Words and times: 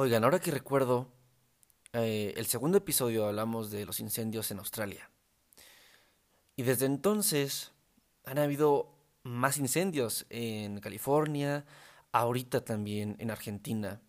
Oigan, 0.00 0.22
ahora 0.22 0.38
que 0.38 0.52
recuerdo, 0.52 1.08
eh, 1.92 2.32
el 2.36 2.46
segundo 2.46 2.78
episodio 2.78 3.26
hablamos 3.26 3.72
de 3.72 3.84
los 3.84 3.98
incendios 3.98 4.48
en 4.52 4.60
Australia. 4.60 5.10
Y 6.54 6.62
desde 6.62 6.86
entonces 6.86 7.72
han 8.24 8.38
habido 8.38 8.94
más 9.24 9.58
incendios 9.58 10.24
en 10.30 10.78
California, 10.78 11.64
ahorita 12.12 12.64
también 12.64 13.16
en 13.18 13.32
Argentina. 13.32 14.00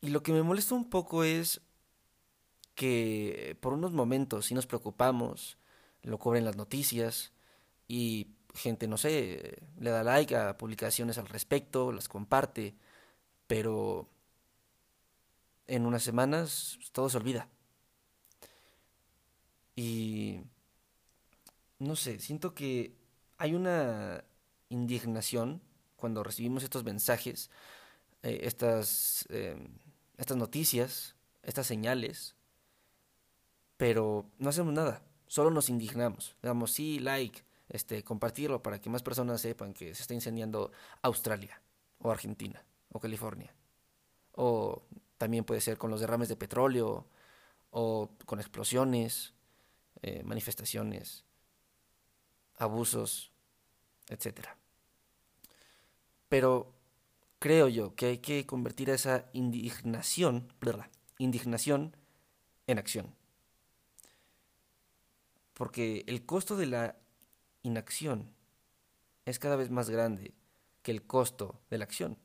Y 0.00 0.08
lo 0.08 0.24
que 0.24 0.32
me 0.32 0.42
molesta 0.42 0.74
un 0.74 0.90
poco 0.90 1.22
es 1.22 1.60
que 2.74 3.56
por 3.60 3.74
unos 3.74 3.92
momentos 3.92 4.46
si 4.46 4.54
nos 4.54 4.66
preocupamos, 4.66 5.56
lo 6.02 6.18
cubren 6.18 6.44
las 6.44 6.56
noticias 6.56 7.32
y 7.86 8.26
gente, 8.54 8.88
no 8.88 8.98
sé, 8.98 9.56
le 9.78 9.90
da 9.90 10.02
like 10.02 10.34
a 10.34 10.58
publicaciones 10.58 11.16
al 11.16 11.28
respecto, 11.28 11.92
las 11.92 12.08
comparte, 12.08 12.74
pero 13.46 14.08
en 15.66 15.86
unas 15.86 16.02
semanas 16.02 16.78
todo 16.92 17.08
se 17.08 17.16
olvida. 17.16 17.48
Y 19.76 20.40
no 21.78 21.96
sé, 21.96 22.20
siento 22.20 22.54
que 22.54 22.96
hay 23.38 23.54
una 23.54 24.24
indignación 24.68 25.62
cuando 25.96 26.22
recibimos 26.22 26.62
estos 26.62 26.84
mensajes, 26.84 27.50
eh, 28.22 28.40
estas, 28.42 29.26
em, 29.30 29.78
estas 30.16 30.36
noticias, 30.36 31.16
estas 31.42 31.66
señales, 31.66 32.36
pero 33.76 34.30
no 34.38 34.50
hacemos 34.50 34.72
nada, 34.72 35.02
solo 35.26 35.50
nos 35.50 35.68
indignamos. 35.68 36.36
Damos 36.42 36.72
sí, 36.72 36.98
like, 37.00 37.44
este, 37.68 38.04
compartirlo 38.04 38.62
para 38.62 38.80
que 38.80 38.90
más 38.90 39.02
personas 39.02 39.40
sepan 39.40 39.74
que 39.74 39.94
se 39.94 40.02
está 40.02 40.14
incendiando 40.14 40.70
Australia, 41.02 41.60
o 41.98 42.10
Argentina, 42.10 42.64
o 42.92 43.00
California. 43.00 43.54
O 44.32 44.84
también 45.18 45.44
puede 45.44 45.60
ser 45.60 45.78
con 45.78 45.90
los 45.90 46.00
derrames 46.00 46.28
de 46.28 46.36
petróleo, 46.36 47.06
o 47.76 48.08
con 48.24 48.38
explosiones, 48.38 49.34
eh, 50.02 50.22
manifestaciones, 50.22 51.24
abusos, 52.56 53.32
etc. 54.08 54.46
Pero 56.28 56.72
creo 57.40 57.66
yo 57.66 57.96
que 57.96 58.06
hay 58.06 58.18
que 58.18 58.46
convertir 58.46 58.90
esa 58.90 59.28
indignación, 59.32 60.52
indignación 61.18 61.96
en 62.68 62.78
acción. 62.78 63.12
Porque 65.52 66.04
el 66.06 66.24
costo 66.24 66.56
de 66.56 66.66
la 66.66 66.96
inacción 67.64 68.32
es 69.24 69.40
cada 69.40 69.56
vez 69.56 69.70
más 69.70 69.90
grande 69.90 70.32
que 70.82 70.92
el 70.92 71.04
costo 71.04 71.60
de 71.70 71.78
la 71.78 71.84
acción. 71.84 72.18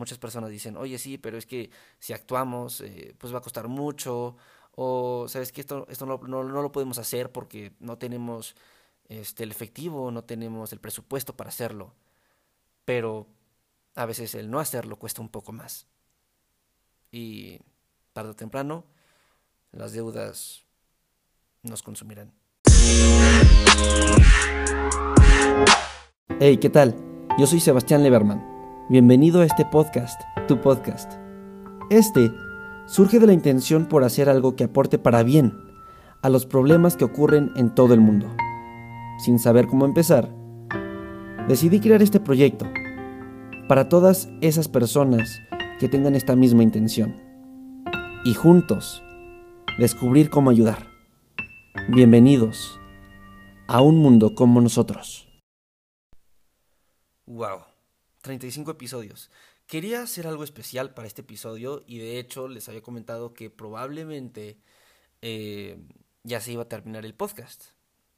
Muchas 0.00 0.16
personas 0.16 0.48
dicen, 0.48 0.78
oye, 0.78 0.96
sí, 0.96 1.18
pero 1.18 1.36
es 1.36 1.44
que 1.44 1.68
si 1.98 2.14
actuamos, 2.14 2.80
eh, 2.80 3.14
pues 3.18 3.34
va 3.34 3.38
a 3.38 3.42
costar 3.42 3.68
mucho, 3.68 4.34
o 4.74 5.26
sabes 5.28 5.52
que 5.52 5.60
esto, 5.60 5.86
esto 5.90 6.06
no, 6.06 6.16
no, 6.26 6.42
lo 6.42 6.72
podemos 6.72 6.96
hacer 6.96 7.30
porque 7.30 7.74
no 7.80 7.98
tenemos 7.98 8.56
este, 9.10 9.44
el 9.44 9.50
efectivo, 9.50 10.10
no 10.10 10.24
tenemos 10.24 10.72
el 10.72 10.80
presupuesto 10.80 11.36
para 11.36 11.50
hacerlo. 11.50 11.92
Pero 12.86 13.26
a 13.94 14.06
veces 14.06 14.34
el 14.34 14.50
no 14.50 14.58
hacerlo 14.58 14.96
cuesta 14.96 15.20
un 15.20 15.28
poco 15.28 15.52
más. 15.52 15.86
Y 17.12 17.58
tarde 18.14 18.30
o 18.30 18.36
temprano, 18.36 18.86
las 19.72 19.92
deudas 19.92 20.64
nos 21.62 21.82
consumirán. 21.82 22.32
Hey, 26.40 26.56
¿qué 26.56 26.70
tal? 26.70 26.96
Yo 27.38 27.46
soy 27.46 27.60
Sebastián 27.60 28.02
Leberman. 28.02 28.59
Bienvenido 28.90 29.40
a 29.40 29.44
este 29.44 29.64
podcast, 29.64 30.20
tu 30.48 30.60
podcast. 30.60 31.12
Este 31.90 32.32
surge 32.88 33.20
de 33.20 33.28
la 33.28 33.32
intención 33.32 33.86
por 33.86 34.02
hacer 34.02 34.28
algo 34.28 34.56
que 34.56 34.64
aporte 34.64 34.98
para 34.98 35.22
bien 35.22 35.56
a 36.22 36.28
los 36.28 36.44
problemas 36.44 36.96
que 36.96 37.04
ocurren 37.04 37.52
en 37.54 37.72
todo 37.72 37.94
el 37.94 38.00
mundo. 38.00 38.26
Sin 39.20 39.38
saber 39.38 39.68
cómo 39.68 39.84
empezar, 39.84 40.34
decidí 41.46 41.78
crear 41.78 42.02
este 42.02 42.18
proyecto 42.18 42.66
para 43.68 43.88
todas 43.88 44.28
esas 44.40 44.66
personas 44.66 45.40
que 45.78 45.88
tengan 45.88 46.16
esta 46.16 46.34
misma 46.34 46.64
intención 46.64 47.14
y 48.24 48.34
juntos 48.34 49.04
descubrir 49.78 50.30
cómo 50.30 50.50
ayudar. 50.50 50.88
Bienvenidos 51.90 52.80
a 53.68 53.82
un 53.82 53.98
mundo 53.98 54.34
como 54.34 54.60
nosotros. 54.60 55.28
Wow, 57.28 57.69
35 58.22 58.72
episodios. 58.72 59.30
Quería 59.66 60.02
hacer 60.02 60.26
algo 60.26 60.44
especial 60.44 60.94
para 60.94 61.06
este 61.06 61.22
episodio 61.22 61.84
y 61.86 61.98
de 61.98 62.18
hecho 62.18 62.48
les 62.48 62.68
había 62.68 62.82
comentado 62.82 63.34
que 63.34 63.50
probablemente 63.50 64.58
eh, 65.22 65.78
ya 66.24 66.40
se 66.40 66.52
iba 66.52 66.62
a 66.62 66.68
terminar 66.68 67.04
el 67.04 67.14
podcast, 67.14 67.66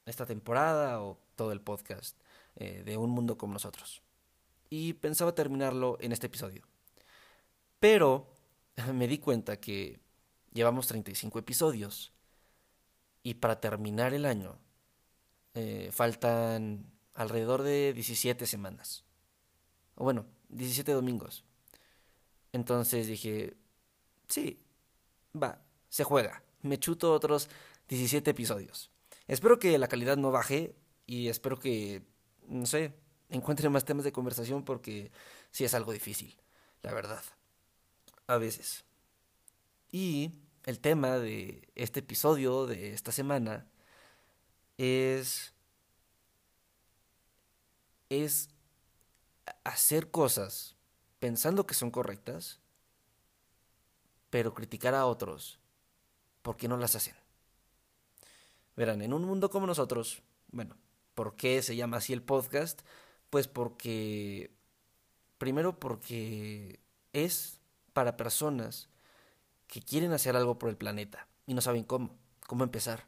esta 0.06 0.26
temporada 0.26 1.02
o 1.02 1.18
todo 1.36 1.52
el 1.52 1.60
podcast 1.60 2.18
eh, 2.56 2.82
de 2.84 2.96
Un 2.96 3.10
Mundo 3.10 3.36
como 3.36 3.52
nosotros. 3.52 4.02
Y 4.70 4.94
pensaba 4.94 5.34
terminarlo 5.34 5.98
en 6.00 6.12
este 6.12 6.26
episodio. 6.26 6.66
Pero 7.78 8.32
me 8.92 9.06
di 9.06 9.18
cuenta 9.18 9.60
que 9.60 10.00
llevamos 10.52 10.86
35 10.86 11.38
episodios 11.38 12.12
y 13.22 13.34
para 13.34 13.60
terminar 13.60 14.14
el 14.14 14.24
año 14.24 14.58
eh, 15.54 15.91
faltan 15.92 16.91
alrededor 17.14 17.62
de 17.62 17.92
17 17.92 18.46
semanas. 18.46 19.04
O 19.94 20.04
bueno, 20.04 20.26
17 20.48 20.92
domingos. 20.92 21.44
Entonces 22.53 23.06
dije, 23.06 23.56
sí, 24.28 24.60
va, 25.41 25.62
se 25.88 26.04
juega. 26.04 26.42
Me 26.62 26.78
chuto 26.78 27.12
otros 27.12 27.48
17 27.88 28.30
episodios. 28.30 28.91
Espero 29.26 29.58
que 29.58 29.78
la 29.78 29.88
calidad 29.88 30.16
no 30.16 30.30
baje 30.30 30.75
y 31.06 31.28
espero 31.28 31.58
que, 31.58 32.03
no 32.48 32.66
sé, 32.66 32.94
encuentre 33.28 33.69
más 33.69 33.84
temas 33.84 34.04
de 34.04 34.12
conversación 34.12 34.64
porque 34.64 35.10
sí 35.50 35.64
es 35.64 35.75
algo 35.75 35.92
difícil, 35.92 36.36
la 36.82 36.92
verdad. 36.92 37.22
A 38.26 38.36
veces. 38.36 38.84
Y 39.91 40.32
el 40.64 40.80
tema 40.80 41.19
de 41.19 41.69
este 41.74 42.00
episodio, 42.00 42.66
de 42.66 42.92
esta 42.92 43.12
semana, 43.12 43.66
es, 44.78 45.53
es 48.09 48.48
hacer 49.64 50.10
cosas 50.10 50.76
pensando 51.18 51.66
que 51.66 51.74
son 51.74 51.90
correctas, 51.90 52.60
pero 54.30 54.54
criticar 54.54 54.94
a 54.94 55.06
otros 55.06 55.60
porque 56.42 56.68
no 56.68 56.76
las 56.76 56.96
hacen. 56.96 57.14
Verán, 58.76 59.02
en 59.02 59.12
un 59.12 59.24
mundo 59.24 59.50
como 59.50 59.66
nosotros, 59.66 60.22
bueno, 60.50 60.76
¿por 61.14 61.36
qué 61.36 61.62
se 61.62 61.76
llama 61.76 61.98
así 61.98 62.12
el 62.12 62.22
podcast? 62.22 62.82
Pues 63.30 63.46
porque, 63.46 64.50
primero 65.38 65.78
porque 65.78 66.80
es 67.12 67.60
para 67.92 68.16
personas 68.16 68.88
que 69.66 69.82
quieren 69.82 70.12
hacer 70.12 70.36
algo 70.36 70.58
por 70.58 70.70
el 70.70 70.76
planeta 70.76 71.28
y 71.46 71.54
no 71.54 71.60
saben 71.60 71.84
cómo, 71.84 72.18
cómo 72.46 72.64
empezar. 72.64 73.06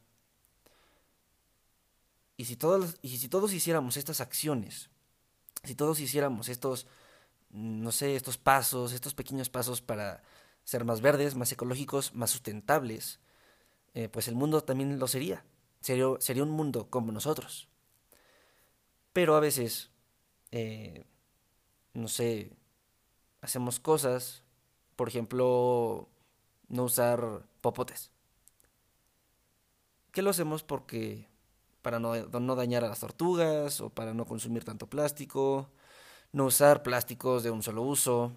Y 2.37 2.47
si 2.47 2.57
todos, 2.57 2.97
y 3.01 3.17
si 3.19 3.29
todos 3.29 3.53
hiciéramos 3.53 3.97
estas 3.97 4.21
acciones, 4.21 4.91
si 5.65 5.75
todos 5.75 6.01
hiciéramos 6.01 6.49
estos, 6.49 6.87
no 7.51 7.93
sé, 7.93 8.17
estos 8.17 8.39
pasos, 8.39 8.93
estos 8.93 9.15
pequeños 9.15 9.51
pasos 9.51 9.81
para 9.81 10.23
ser 10.65 10.85
más 10.85 11.01
verdes, 11.01 11.35
más 11.35 11.53
ecológicos, 11.53 12.15
más 12.15 12.31
sustentables, 12.31 13.21
eh, 13.95 14.09
pues 14.09 14.29
el 14.29 14.35
mundo 14.35 14.63
también 14.63 14.99
lo 14.99 15.09
sería. 15.09 15.45
sería. 15.81 16.07
Sería 16.21 16.43
un 16.43 16.51
mundo 16.51 16.89
como 16.91 17.13
nosotros. 17.13 17.69
Pero 19.13 19.37
a 19.37 19.41
veces, 19.41 19.91
eh, 20.51 21.05
no 21.93 22.09
sé, 22.09 22.53
hacemos 23.41 23.79
cosas, 23.79 24.43
por 24.97 25.09
ejemplo, 25.09 26.09
no 26.69 26.85
usar 26.85 27.47
popotes. 27.61 28.11
¿Qué 30.11 30.23
lo 30.23 30.31
hacemos 30.31 30.63
porque 30.63 31.29
para 31.85 32.01
no, 32.01 32.57
dañar 32.57 32.83
a 32.83 32.89
las 32.89 33.01
tortugas 33.01 33.83
o 33.83 33.91
para 33.91 34.15
no 34.15 34.25
consumir 34.25 34.65
tanto 34.65 34.89
plástico, 34.89 35.69
no 36.33 36.47
usar 36.47 36.83
plásticos 36.83 37.43
de 37.43 37.51
un 37.51 37.63
solo 37.63 37.83
uso. 37.83 38.33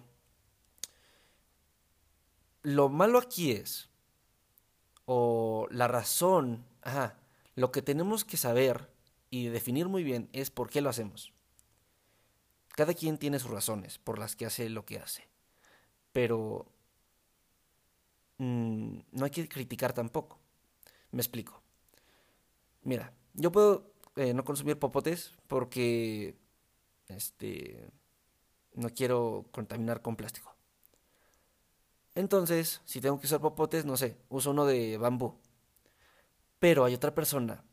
Lo 2.62 2.90
malo 2.90 3.18
aquí 3.18 3.52
es, 3.52 3.88
o 5.06 5.66
la 5.70 5.88
razón, 5.88 6.66
ajá, 6.82 7.16
lo 7.54 7.72
que 7.72 7.80
tenemos 7.80 8.26
que 8.26 8.36
saber 8.36 8.92
y 9.30 9.46
definir 9.46 9.88
muy 9.88 10.04
bien 10.04 10.28
es 10.34 10.50
por 10.50 10.68
qué 10.68 10.82
lo 10.82 10.90
hacemos. 10.90 11.32
Cada 12.76 12.92
quien 12.92 13.16
tiene 13.16 13.38
sus 13.38 13.50
razones 13.50 13.96
por 13.96 14.18
las 14.18 14.36
que 14.36 14.44
hace 14.44 14.68
lo 14.68 14.84
que 14.84 14.98
hace, 14.98 15.26
pero 16.12 16.66
mm, 18.36 18.98
no 19.10 19.24
hay 19.24 19.30
que 19.30 19.48
criticar 19.48 19.94
tampoco. 19.94 20.38
Me 21.12 21.22
explico. 21.22 21.62
Mira, 22.82 23.14
yo 23.38 23.52
puedo 23.52 23.92
eh, 24.16 24.34
no 24.34 24.44
consumir 24.44 24.78
popotes 24.78 25.32
porque 25.46 26.36
este 27.08 27.88
no 28.74 28.90
quiero 28.90 29.46
contaminar 29.50 30.02
con 30.02 30.16
plástico. 30.16 30.54
Entonces, 32.14 32.80
si 32.84 33.00
tengo 33.00 33.18
que 33.20 33.26
usar 33.26 33.40
popotes, 33.40 33.84
no 33.84 33.96
sé, 33.96 34.16
uso 34.28 34.50
uno 34.50 34.66
de 34.66 34.98
bambú. 34.98 35.36
Pero 36.58 36.84
hay 36.84 36.94
otra 36.94 37.14
persona 37.14 37.64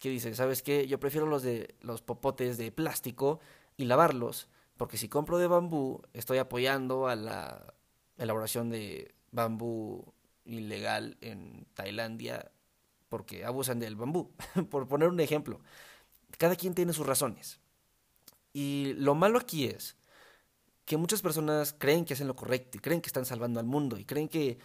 que 0.00 0.08
dice, 0.08 0.34
¿sabes 0.34 0.62
qué? 0.62 0.86
Yo 0.88 0.98
prefiero 0.98 1.26
los 1.26 1.42
de 1.42 1.76
los 1.80 2.02
popotes 2.02 2.58
de 2.58 2.72
plástico 2.72 3.40
y 3.76 3.84
lavarlos, 3.84 4.48
porque 4.76 4.98
si 4.98 5.08
compro 5.08 5.38
de 5.38 5.46
bambú, 5.46 6.02
estoy 6.12 6.38
apoyando 6.38 7.06
a 7.06 7.14
la 7.14 7.74
elaboración 8.18 8.70
de 8.70 9.14
bambú 9.30 10.12
ilegal 10.44 11.16
en 11.20 11.66
Tailandia 11.74 12.51
porque 13.12 13.44
abusan 13.44 13.78
del 13.78 13.94
bambú, 13.94 14.32
por 14.70 14.88
poner 14.88 15.10
un 15.10 15.20
ejemplo. 15.20 15.60
Cada 16.38 16.56
quien 16.56 16.74
tiene 16.74 16.94
sus 16.94 17.04
razones. 17.06 17.60
Y 18.54 18.94
lo 18.94 19.14
malo 19.14 19.38
aquí 19.38 19.66
es 19.66 19.98
que 20.86 20.96
muchas 20.96 21.20
personas 21.20 21.74
creen 21.78 22.06
que 22.06 22.14
hacen 22.14 22.26
lo 22.26 22.34
correcto 22.34 22.78
y 22.78 22.80
creen 22.80 23.02
que 23.02 23.08
están 23.08 23.26
salvando 23.26 23.60
al 23.60 23.66
mundo 23.66 23.98
y 23.98 24.06
creen 24.06 24.30
que, 24.30 24.56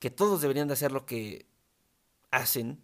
que 0.00 0.10
todos 0.10 0.40
deberían 0.40 0.66
de 0.66 0.74
hacer 0.74 0.90
lo 0.90 1.06
que 1.06 1.46
hacen. 2.32 2.82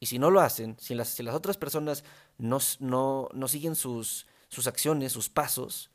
Y 0.00 0.06
si 0.06 0.18
no 0.18 0.28
lo 0.28 0.40
hacen, 0.40 0.76
si 0.80 0.96
las, 0.96 1.10
si 1.10 1.22
las 1.22 1.36
otras 1.36 1.56
personas 1.56 2.02
no, 2.36 2.58
no, 2.80 3.28
no 3.32 3.46
siguen 3.46 3.76
sus, 3.76 4.26
sus 4.48 4.66
acciones, 4.66 5.12
sus 5.12 5.28
pasos, 5.28 5.92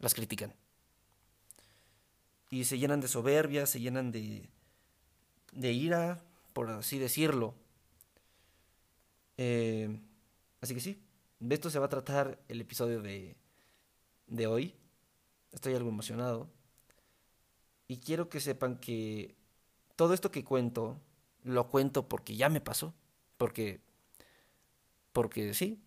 las 0.00 0.14
critican. 0.14 0.52
Y 2.50 2.64
se 2.64 2.76
llenan 2.76 3.00
de 3.00 3.06
soberbia, 3.06 3.66
se 3.66 3.78
llenan 3.78 4.10
de, 4.10 4.50
de 5.52 5.72
ira, 5.72 6.25
por 6.56 6.70
así 6.70 6.98
decirlo. 6.98 7.54
Eh, 9.36 10.00
así 10.62 10.72
que 10.72 10.80
sí, 10.80 11.04
de 11.38 11.54
esto 11.54 11.68
se 11.68 11.78
va 11.78 11.84
a 11.84 11.90
tratar 11.90 12.40
el 12.48 12.62
episodio 12.62 13.02
de, 13.02 13.36
de 14.26 14.46
hoy. 14.46 14.74
Estoy 15.52 15.74
algo 15.74 15.90
emocionado. 15.90 16.48
Y 17.88 17.98
quiero 17.98 18.30
que 18.30 18.40
sepan 18.40 18.78
que 18.78 19.36
todo 19.96 20.14
esto 20.14 20.30
que 20.30 20.44
cuento, 20.44 20.98
lo 21.44 21.68
cuento 21.68 22.08
porque 22.08 22.36
ya 22.36 22.48
me 22.48 22.62
pasó. 22.62 22.94
Porque, 23.36 23.82
porque 25.12 25.52
sí, 25.52 25.78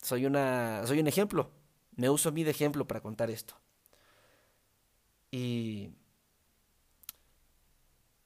soy, 0.00 0.24
una, 0.24 0.86
soy 0.86 1.00
un 1.00 1.08
ejemplo. 1.08 1.50
Me 1.94 2.08
uso 2.08 2.30
a 2.30 2.32
mí 2.32 2.42
de 2.42 2.52
ejemplo 2.52 2.86
para 2.86 3.02
contar 3.02 3.30
esto. 3.30 3.60
Y 5.30 5.90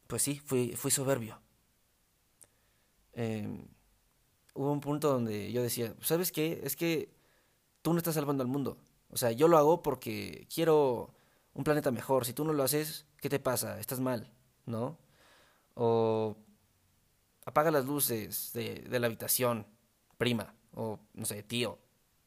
pues 0.07 0.23
sí, 0.23 0.39
fui, 0.39 0.77
fui 0.77 0.93
soberbio. 0.93 1.41
Em, 3.15 3.67
hubo 4.55 4.73
un 4.73 4.81
punto 4.81 5.11
donde 5.13 5.53
yo 5.53 5.63
decía, 5.63 5.95
¿sabes 6.01 6.33
qué? 6.33 6.61
Es 6.65 6.77
que 6.77 7.11
tú 7.83 7.93
no 7.93 7.99
estás 7.99 8.15
salvando 8.15 8.43
al 8.43 8.49
mundo. 8.49 8.79
O 9.11 9.17
sea, 9.17 9.33
yo 9.33 9.49
lo 9.49 9.59
hago 9.59 9.83
porque 9.83 10.47
quiero 10.55 11.15
un 11.55 11.65
planeta 11.65 11.91
mejor. 11.91 12.25
Si 12.27 12.33
tú 12.33 12.45
no 12.45 12.53
lo 12.53 12.63
haces, 12.63 13.07
¿qué 13.21 13.29
te 13.29 13.41
pasa? 13.41 13.81
Estás 13.81 14.01
mal, 14.01 14.33
¿no? 14.67 14.99
O 15.75 16.37
apaga 17.45 17.71
las 17.71 17.87
luces 17.87 18.53
de, 18.53 18.77
de 18.89 19.01
la 19.01 19.07
habitación, 19.07 19.67
prima, 20.19 20.55
o 20.75 21.01
no 21.15 21.25
sé, 21.25 21.43
tío, 21.43 21.79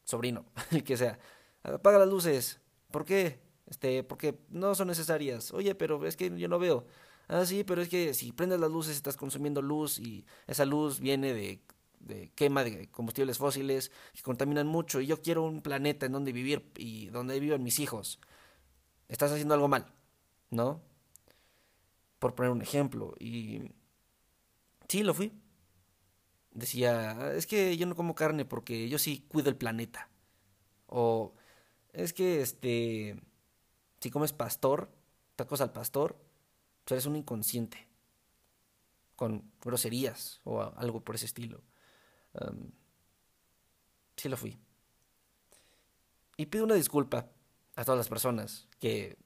sobrino, 0.03 0.45
el 0.71 0.83
que 0.83 0.97
sea. 0.97 1.19
Apaga 1.63 2.00
las 2.00 2.09
luces. 2.09 2.59
¿Por 2.91 3.06
qué? 3.06 3.39
Este, 3.68 4.03
porque 4.03 4.38
no 4.50 4.75
son 4.75 4.88
necesarias. 4.88 5.51
Oye, 5.53 5.75
pero 5.75 6.06
es 6.06 6.18
que 6.18 6.38
yo 6.38 6.47
no 6.47 6.59
veo. 6.59 6.85
Ah, 7.28 7.46
sí, 7.46 7.64
pero 7.64 7.81
es 7.81 7.90
que 7.90 8.14
si 8.14 8.31
prendes 8.31 8.60
las 8.60 8.72
luces 8.72 8.96
estás 8.96 9.18
consumiendo 9.18 9.62
luz 9.62 10.00
y 10.00 10.25
esa 10.48 10.66
luz 10.66 11.00
viene 11.00 11.34
de 11.34 11.62
de 12.04 12.31
quema 12.36 12.64
de 12.64 12.90
combustibles 12.90 13.38
fósiles 13.38 13.92
que 14.14 14.22
contaminan 14.22 14.68
mucho 14.68 15.02
y 15.02 15.08
yo 15.08 15.22
quiero 15.22 15.44
un 15.44 15.62
planeta 15.62 16.06
en 16.06 16.12
donde 16.12 16.31
vivir 16.31 16.72
y 16.78 17.08
donde 17.08 17.40
vivan 17.40 17.64
mis 17.64 17.80
hijos. 17.80 18.20
Estás 19.08 19.31
haciendo 19.31 19.54
algo 19.54 19.68
mal, 19.68 19.92
¿no? 20.50 20.81
Por 22.20 22.36
poner 22.36 22.52
un 22.52 22.62
ejemplo. 22.62 23.16
Y 23.20 23.72
sí, 24.88 25.04
lo 25.04 25.14
fui. 25.14 25.31
Decía, 26.52 27.34
es 27.34 27.48
que 27.48 27.78
yo 27.78 27.88
no 27.88 27.96
como 27.96 28.16
carne 28.16 28.46
porque 28.46 28.88
yo 28.90 29.00
sí 29.00 29.26
cuido 29.28 29.50
el 29.50 29.58
planeta. 29.58 30.10
O 30.88 31.34
es 31.94 32.14
que 32.14 32.42
este, 32.42 33.19
si 34.00 34.12
comes 34.12 34.34
pastor, 34.34 34.92
tacos 35.36 35.62
al 35.62 35.74
pastor, 35.74 36.18
pues 36.83 36.94
eres 36.94 37.06
un 37.06 37.15
inconsciente. 37.15 37.88
Con 39.15 39.51
groserías 39.62 40.41
o 40.44 40.62
algo 40.62 41.01
por 41.01 41.15
ese 41.15 41.25
estilo 41.25 41.62
sí 44.15 44.30
lo 44.30 44.38
fui. 44.38 44.57
Y 46.38 46.47
pido 46.47 46.63
una 46.63 46.75
disculpa 46.75 47.30
a 47.75 47.85
todas 47.85 47.97
las 47.97 48.09
personas 48.09 48.68
que 48.80 49.18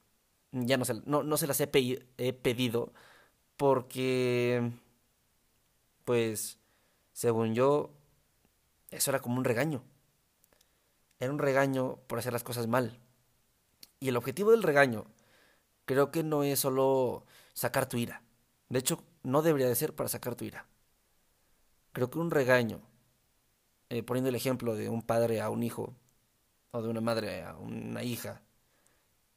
ya 0.52 0.78
no 0.78 0.86
se, 0.86 0.96
no, 1.06 1.38
se 1.38 1.48
las 1.48 1.60
he, 1.62 1.70
he 2.18 2.34
pedido 2.34 2.94
porque, 3.56 4.72
pues, 6.06 6.60
según 7.14 7.56
yo, 7.56 7.92
eso 8.92 9.12
era 9.12 9.20
como 9.20 9.38
un 9.38 9.46
regaño. 9.46 9.84
Era 11.20 11.32
un 11.32 11.40
regaño 11.40 11.98
por 12.08 12.20
hacer 12.20 12.34
las 12.34 12.44
cosas 12.44 12.68
mal. 12.68 13.00
Y 14.00 14.10
el 14.10 14.18
objetivo 14.18 14.52
del 14.52 14.64
regaño 14.64 15.06
creo 15.88 16.12
que 16.12 16.24
no 16.24 16.44
es 16.44 16.60
solo 16.60 17.26
sacar 17.54 17.90
tu 17.90 17.98
ira. 17.98 18.22
De 18.70 18.80
hecho, 18.80 19.04
no 19.24 19.42
debería 19.42 19.68
de 19.68 19.76
ser 19.76 19.96
para 19.96 20.10
sacar 20.10 20.36
tu 20.36 20.46
ira. 20.46 20.68
Creo 21.94 22.12
que 22.12 22.20
un 22.20 22.30
regaño 22.30 22.82
eh, 23.90 24.04
poniendo 24.04 24.30
el 24.30 24.36
ejemplo 24.36 24.76
de 24.76 24.90
un 24.90 25.02
padre 25.02 25.42
a 25.42 25.50
un 25.50 25.64
hijo, 25.64 25.96
o 26.72 26.82
de 26.82 26.90
una 26.90 27.02
madre 27.02 27.44
a 27.44 27.56
una 27.56 28.04
hija, 28.04 28.42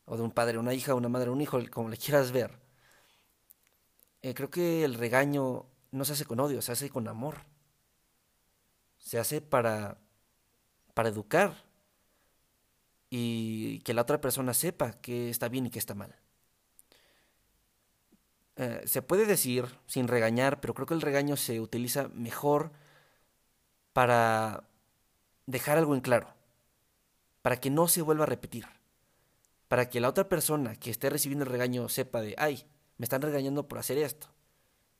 o 0.05 0.17
de 0.17 0.23
un 0.23 0.33
padre 0.33 0.57
a 0.59 0.61
una 0.61 0.75
hija, 0.75 0.95
una 0.95 1.09
madre 1.09 1.29
a 1.29 1.33
un 1.33 1.41
hijo, 1.41 1.59
como 1.71 1.89
le 1.89 1.97
quieras 1.97 2.33
ver, 2.33 2.59
eh, 4.23 4.35
creo 4.35 4.51
que 4.51 4.85
el 4.85 4.95
regaño 4.95 5.67
no 5.93 6.05
se 6.05 6.13
hace 6.15 6.25
con 6.27 6.41
odio, 6.41 6.63
se 6.63 6.73
hace 6.73 6.91
con 6.91 7.09
amor. 7.09 7.37
Se 8.99 9.19
hace 9.19 9.41
para, 9.41 9.99
para 10.95 11.09
educar 11.09 11.65
y 13.09 13.81
que 13.81 13.95
la 13.95 14.03
otra 14.03 14.21
persona 14.21 14.55
sepa 14.55 14.93
que 15.01 15.31
está 15.31 15.49
bien 15.49 15.67
y 15.67 15.71
que 15.71 15.79
está 15.79 15.95
mal. 15.95 16.15
Eh, 18.63 18.83
se 18.85 19.01
puede 19.01 19.25
decir 19.25 19.65
sin 19.87 20.07
regañar, 20.07 20.61
pero 20.61 20.75
creo 20.75 20.87
que 20.87 20.93
el 20.93 21.01
regaño 21.01 21.39
se 21.39 21.61
utiliza 21.61 22.09
mejor 22.09 22.73
para 23.95 24.65
dejar 25.47 25.79
algo 25.79 25.95
en 25.95 26.03
claro, 26.03 26.35
para 27.41 27.57
que 27.59 27.71
no 27.71 27.89
se 27.89 28.03
vuelva 28.03 28.25
a 28.25 28.27
repetir, 28.27 28.67
para 29.67 29.89
que 29.89 29.99
la 29.99 30.11
otra 30.11 30.29
persona 30.29 30.77
que 30.77 30.91
esté 30.91 31.09
recibiendo 31.09 31.47
el 31.47 31.51
regaño 31.51 31.89
sepa 31.89 32.21
de, 32.21 32.35
ay, 32.37 32.67
me 32.99 33.05
están 33.05 33.23
regañando 33.23 33.67
por 33.67 33.79
hacer 33.79 33.97
esto. 33.97 34.29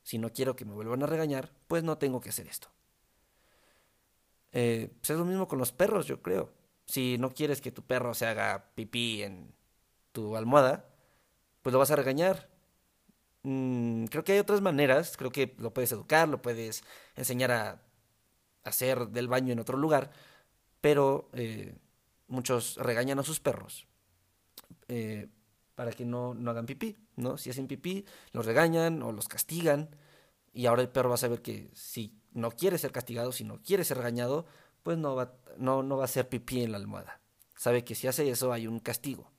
Si 0.01 0.17
no 0.17 0.33
quiero 0.33 0.55
que 0.55 0.65
me 0.65 0.73
vuelvan 0.73 1.03
a 1.03 1.05
regañar, 1.05 1.51
pues 1.67 1.83
no 1.83 1.99
tengo 1.99 2.19
que 2.19 2.29
hacer 2.29 2.47
esto. 2.47 2.69
Eh, 4.53 4.91
pues 4.99 5.11
es 5.11 5.17
lo 5.19 5.25
mismo 5.25 5.47
con 5.47 5.59
los 5.59 5.71
perros, 5.71 6.07
yo 6.07 6.23
creo. 6.23 6.51
Si 6.87 7.19
no 7.19 7.29
quieres 7.29 7.61
que 7.61 7.71
tu 7.71 7.83
perro 7.83 8.15
se 8.15 8.25
haga 8.25 8.71
pipí 8.73 9.21
en 9.21 9.53
tu 10.13 10.35
almohada, 10.35 10.89
pues 11.61 11.73
lo 11.73 11.77
vas 11.77 11.91
a 11.91 11.95
regañar. 11.95 12.50
Mm, 13.43 14.05
creo 14.05 14.23
que 14.23 14.33
hay 14.33 14.39
otras 14.39 14.61
maneras, 14.61 15.17
creo 15.17 15.31
que 15.31 15.55
lo 15.57 15.73
puedes 15.73 15.91
educar, 15.91 16.27
lo 16.29 16.41
puedes 16.41 16.83
enseñar 17.15 17.51
a 17.51 17.81
hacer 18.63 19.07
del 19.07 19.27
baño 19.27 19.53
en 19.53 19.59
otro 19.59 19.77
lugar, 19.77 20.11
pero 20.79 21.29
eh, 21.33 21.75
muchos 22.27 22.77
regañan 22.77 23.19
a 23.19 23.23
sus 23.23 23.39
perros 23.39 23.87
eh, 24.87 25.27
para 25.75 25.91
que 25.91 26.05
no, 26.05 26.33
no 26.33 26.51
hagan 26.51 26.65
pipí, 26.65 26.97
¿no? 27.15 27.37
Si 27.37 27.49
hacen 27.49 27.67
pipí, 27.67 28.05
los 28.31 28.45
regañan 28.45 29.01
o 29.01 29.11
los 29.11 29.27
castigan, 29.27 29.95
y 30.53 30.65
ahora 30.65 30.81
el 30.81 30.89
perro 30.89 31.09
va 31.09 31.15
a 31.15 31.17
saber 31.17 31.41
que 31.41 31.71
si 31.73 32.19
no 32.33 32.51
quiere 32.51 32.77
ser 32.77 32.91
castigado, 32.91 33.31
si 33.31 33.43
no 33.43 33.61
quiere 33.61 33.83
ser 33.83 33.97
regañado, 33.97 34.45
pues 34.83 34.97
no 34.97 35.15
va, 35.15 35.33
no, 35.57 35.83
no 35.83 35.97
va 35.97 36.03
a 36.03 36.05
hacer 36.05 36.29
pipí 36.29 36.63
en 36.63 36.71
la 36.71 36.77
almohada. 36.77 37.21
Sabe 37.55 37.83
que 37.83 37.95
si 37.95 38.07
hace 38.07 38.29
eso 38.29 38.51
hay 38.51 38.67
un 38.67 38.79
castigo. 38.79 39.31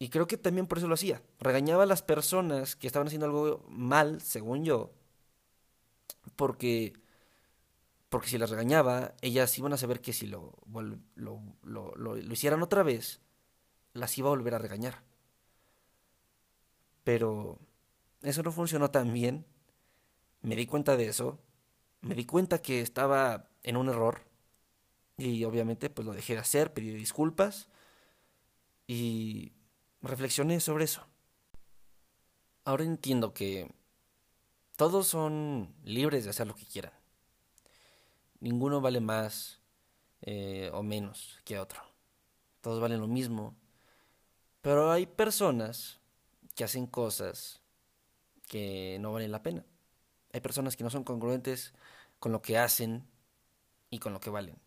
Y 0.00 0.08
creo 0.08 0.26
que 0.26 0.38
también 0.38 0.66
por 0.66 0.78
eso 0.78 0.88
lo 0.88 0.94
hacía. 0.94 1.22
Regañaba 1.40 1.82
a 1.82 1.86
las 1.86 2.02
personas 2.02 2.74
que 2.74 2.86
estaban 2.86 3.06
haciendo 3.06 3.26
algo 3.26 3.64
mal, 3.68 4.22
según 4.22 4.64
yo, 4.64 4.94
porque 6.36 6.94
porque 8.08 8.28
si 8.28 8.38
las 8.38 8.50
regañaba, 8.50 9.14
ellas 9.20 9.56
iban 9.58 9.72
a 9.72 9.76
saber 9.76 10.00
que 10.00 10.12
si 10.12 10.26
lo, 10.26 10.54
lo, 11.14 11.40
lo, 11.62 11.94
lo, 11.94 12.16
hicieran 12.32 12.62
otra 12.62 12.82
vez, 12.82 13.20
las 13.92 14.16
iba 14.18 14.28
a 14.28 14.30
volver 14.30 14.54
a 14.54 14.58
regañar. 14.58 15.02
Pero 17.04 17.60
eso 18.22 18.42
no 18.42 18.52
funcionó 18.52 18.90
tan 18.90 19.12
bien. 19.12 19.46
Me 20.42 20.56
di 20.56 20.66
cuenta 20.66 20.96
de 20.96 21.08
eso. 21.08 21.38
Me 22.00 22.14
di 22.14 22.24
cuenta 22.24 22.62
que 22.62 22.80
estaba 22.80 23.50
en 23.62 23.76
un 23.76 23.88
error. 23.88 24.22
Y 25.16 25.44
obviamente 25.44 25.90
pues 25.90 26.06
lo 26.06 26.14
dejé 26.14 26.34
de 26.34 26.40
hacer, 26.40 26.72
pedí 26.72 26.90
disculpas. 26.92 27.68
Y 28.88 29.52
reflexioné 30.02 30.60
sobre 30.60 30.84
eso. 30.84 31.06
Ahora 32.64 32.84
entiendo 32.84 33.32
que 33.32 33.72
todos 34.76 35.06
son 35.06 35.74
libres 35.84 36.24
de 36.24 36.30
hacer 36.30 36.46
lo 36.46 36.54
que 36.54 36.66
quieran 36.66 36.92
ninguno 38.40 38.80
vale 38.80 39.00
más 39.00 39.60
eh, 40.22 40.70
o 40.72 40.82
menos 40.82 41.38
que 41.44 41.58
otro. 41.58 41.80
Todos 42.60 42.80
valen 42.80 43.00
lo 43.00 43.06
mismo. 43.06 43.54
Pero 44.60 44.90
hay 44.90 45.06
personas 45.06 46.00
que 46.54 46.64
hacen 46.64 46.86
cosas 46.86 47.60
que 48.48 48.98
no 49.00 49.12
valen 49.12 49.32
la 49.32 49.42
pena. 49.42 49.64
Hay 50.32 50.40
personas 50.40 50.76
que 50.76 50.84
no 50.84 50.90
son 50.90 51.04
congruentes 51.04 51.72
con 52.18 52.32
lo 52.32 52.42
que 52.42 52.58
hacen 52.58 53.06
y 53.88 53.98
con 53.98 54.12
lo 54.12 54.20
que 54.20 54.30
valen. 54.30 54.58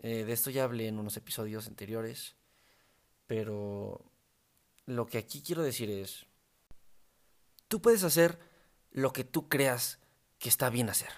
Eh, 0.00 0.24
de 0.24 0.32
esto 0.32 0.50
ya 0.50 0.64
hablé 0.64 0.88
en 0.88 0.98
unos 0.98 1.16
episodios 1.16 1.66
anteriores, 1.66 2.36
pero 3.28 4.10
lo 4.86 5.06
que 5.06 5.18
aquí 5.18 5.42
quiero 5.42 5.62
decir 5.62 5.90
es, 5.90 6.26
tú 7.68 7.80
puedes 7.80 8.02
hacer 8.02 8.40
lo 8.90 9.12
que 9.12 9.22
tú 9.22 9.48
creas 9.48 10.00
que 10.38 10.48
está 10.48 10.70
bien 10.70 10.88
hacer. 10.88 11.10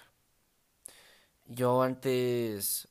Yo 1.46 1.82
antes 1.82 2.88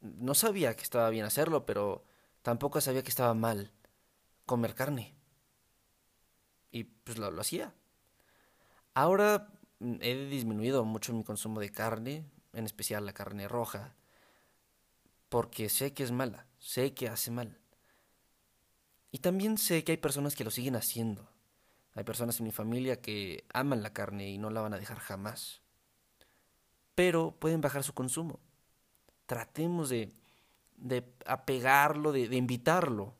no 0.00 0.34
sabía 0.34 0.76
que 0.76 0.82
estaba 0.82 1.08
bien 1.08 1.24
hacerlo, 1.24 1.64
pero 1.64 2.04
tampoco 2.42 2.80
sabía 2.80 3.02
que 3.02 3.08
estaba 3.08 3.32
mal 3.32 3.72
comer 4.44 4.74
carne. 4.74 5.14
Y 6.70 6.84
pues 6.84 7.16
lo, 7.16 7.30
lo 7.30 7.40
hacía. 7.40 7.74
Ahora 8.92 9.48
mm, 9.78 9.96
he 10.02 10.26
disminuido 10.26 10.84
mucho 10.84 11.14
mi 11.14 11.24
consumo 11.24 11.58
de 11.58 11.72
carne, 11.72 12.26
en 12.52 12.66
especial 12.66 13.06
la 13.06 13.14
carne 13.14 13.48
roja, 13.48 13.94
porque 15.30 15.70
sé 15.70 15.94
que 15.94 16.02
es 16.02 16.12
mala, 16.12 16.46
sé 16.58 16.92
que 16.92 17.08
hace 17.08 17.30
mal. 17.30 17.61
Y 19.12 19.18
también 19.18 19.58
sé 19.58 19.84
que 19.84 19.92
hay 19.92 19.98
personas 19.98 20.34
que 20.34 20.42
lo 20.42 20.50
siguen 20.50 20.74
haciendo. 20.74 21.28
Hay 21.94 22.02
personas 22.02 22.40
en 22.40 22.46
mi 22.46 22.50
familia 22.50 23.00
que 23.00 23.44
aman 23.52 23.82
la 23.82 23.92
carne 23.92 24.30
y 24.30 24.38
no 24.38 24.48
la 24.48 24.62
van 24.62 24.72
a 24.72 24.78
dejar 24.78 24.98
jamás. 24.98 25.60
Pero 26.94 27.36
pueden 27.38 27.60
bajar 27.60 27.84
su 27.84 27.92
consumo. 27.92 28.40
Tratemos 29.26 29.90
de, 29.90 30.12
de 30.76 31.04
apegarlo, 31.26 32.10
de, 32.10 32.28
de 32.28 32.36
invitarlo 32.36 33.14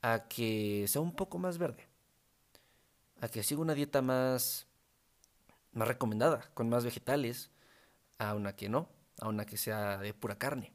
a 0.00 0.28
que 0.28 0.86
sea 0.86 1.02
un 1.02 1.14
poco 1.14 1.38
más 1.38 1.58
verde. 1.58 1.88
A 3.20 3.28
que 3.28 3.42
siga 3.42 3.60
una 3.60 3.74
dieta 3.74 4.02
más, 4.02 4.68
más 5.72 5.88
recomendada, 5.88 6.48
con 6.54 6.68
más 6.68 6.84
vegetales, 6.84 7.50
a 8.18 8.34
una 8.34 8.54
que 8.54 8.68
no, 8.68 8.88
a 9.20 9.28
una 9.28 9.44
que 9.44 9.56
sea 9.56 9.98
de 9.98 10.14
pura 10.14 10.38
carne. 10.38 10.72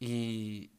Y, 0.00 0.70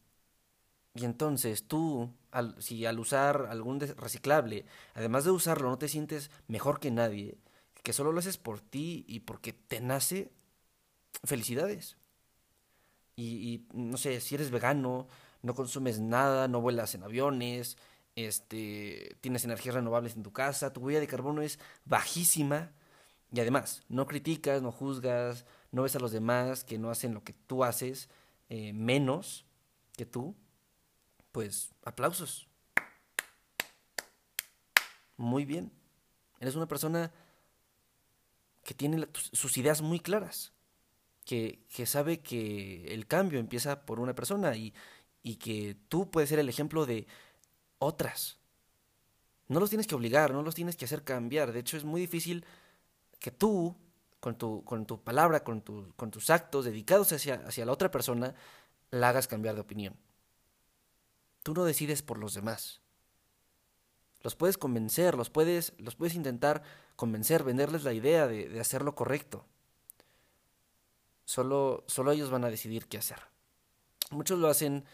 y 0.95 1.05
entonces 1.05 1.67
tú, 1.67 2.11
al, 2.31 2.61
si 2.61 2.85
al 2.85 2.99
usar 2.99 3.47
algún 3.49 3.79
reciclable, 3.79 4.65
además 4.93 5.23
de 5.25 5.31
usarlo, 5.31 5.69
no 5.69 5.77
te 5.77 5.87
sientes 5.87 6.29
mejor 6.47 6.79
que 6.79 6.91
nadie, 6.91 7.37
que 7.81 7.93
solo 7.93 8.11
lo 8.11 8.19
haces 8.19 8.37
por 8.37 8.61
ti 8.61 9.03
y 9.07 9.21
porque 9.21 9.53
te 9.53 9.81
nace, 9.81 10.31
felicidades. 11.23 11.97
Y, 13.15 13.25
y, 13.25 13.67
no 13.73 13.97
sé, 13.97 14.21
si 14.21 14.35
eres 14.35 14.51
vegano, 14.51 15.07
no 15.41 15.55
consumes 15.55 15.99
nada, 15.99 16.47
no 16.47 16.61
vuelas 16.61 16.95
en 16.95 17.03
aviones, 17.03 17.77
este, 18.15 19.17
tienes 19.21 19.43
energías 19.43 19.75
renovables 19.75 20.15
en 20.15 20.23
tu 20.23 20.31
casa, 20.31 20.73
tu 20.73 20.81
huella 20.81 20.99
de 20.99 21.07
carbono 21.07 21.41
es 21.41 21.59
bajísima 21.85 22.71
y 23.31 23.39
además 23.39 23.83
no 23.89 24.05
criticas, 24.05 24.61
no 24.61 24.71
juzgas, 24.71 25.45
no 25.71 25.83
ves 25.83 25.95
a 25.95 25.99
los 25.99 26.11
demás 26.11 26.63
que 26.63 26.77
no 26.77 26.91
hacen 26.91 27.13
lo 27.13 27.23
que 27.23 27.33
tú 27.33 27.63
haces 27.63 28.09
eh, 28.49 28.73
menos 28.73 29.45
que 29.97 30.05
tú, 30.05 30.35
pues 31.33 31.73
aplausos. 31.83 32.47
Muy 35.17 35.43
bien. 35.43 35.73
Eres 36.39 36.55
una 36.55 36.67
persona 36.67 37.11
que 38.63 38.73
tiene 38.73 39.09
sus 39.13 39.57
ideas 39.57 39.81
muy 39.81 39.99
claras, 39.99 40.53
que, 41.25 41.65
que, 41.73 41.85
sabe 41.85 42.21
que 42.21 42.93
el 42.93 43.07
cambio 43.07 43.39
empieza 43.39 43.85
por 43.85 43.99
una 43.99 44.15
persona 44.15 44.55
y, 44.55 44.73
y 45.21 45.35
que 45.35 45.75
tú 45.89 46.09
puedes 46.09 46.29
ser 46.29 46.39
el 46.39 46.49
ejemplo 46.49 46.85
de 46.85 47.07
otras. 47.79 48.37
No 49.47 49.59
los 49.59 49.69
tienes 49.69 49.87
que 49.87 49.95
obligar, 49.95 50.31
no 50.31 50.43
los 50.43 50.55
tienes 50.55 50.75
que 50.75 50.85
hacer 50.85 51.03
cambiar. 51.03 51.51
De 51.51 51.59
hecho, 51.59 51.77
es 51.77 51.83
muy 51.83 51.99
difícil 51.99 52.45
que 53.19 53.31
tú, 53.31 53.75
con 54.19 54.37
tu, 54.37 54.63
con 54.63 54.85
tu 54.85 55.01
palabra, 55.03 55.43
con, 55.43 55.61
tu, 55.61 55.93
con 55.95 56.11
tus 56.11 56.29
actos 56.29 56.65
dedicados 56.65 57.11
hacia, 57.11 57.35
hacia 57.45 57.65
la 57.65 57.71
otra 57.71 57.89
persona, 57.89 58.35
la 58.91 59.09
hagas 59.09 59.27
cambiar 59.27 59.55
de 59.55 59.61
opinión. 59.61 59.97
Tú 61.43 61.53
no 61.53 61.65
decides 61.65 62.01
por 62.01 62.17
los 62.17 62.33
demás. 62.33 62.81
Los 64.21 64.35
puedes 64.35 64.57
convencer, 64.57 65.15
los 65.15 65.29
puedes, 65.29 65.73
los 65.77 65.95
puedes 65.95 66.15
intentar 66.15 66.63
convencer, 66.95 67.43
venderles 67.43 67.83
la 67.83 67.93
idea 67.93 68.27
de, 68.27 68.59
hacer 68.59 68.81
lo 68.81 68.95
correcto. 68.95 69.45
Solo, 71.25 71.83
solo 71.87 72.11
ellos 72.11 72.31
van 72.31 72.45
a 72.45 72.49
decidir 72.49 72.87
qué 72.87 72.97
hacer. 72.97 73.19
Muchos 74.11 74.39
lo 74.39 74.47
hacen 74.47 74.85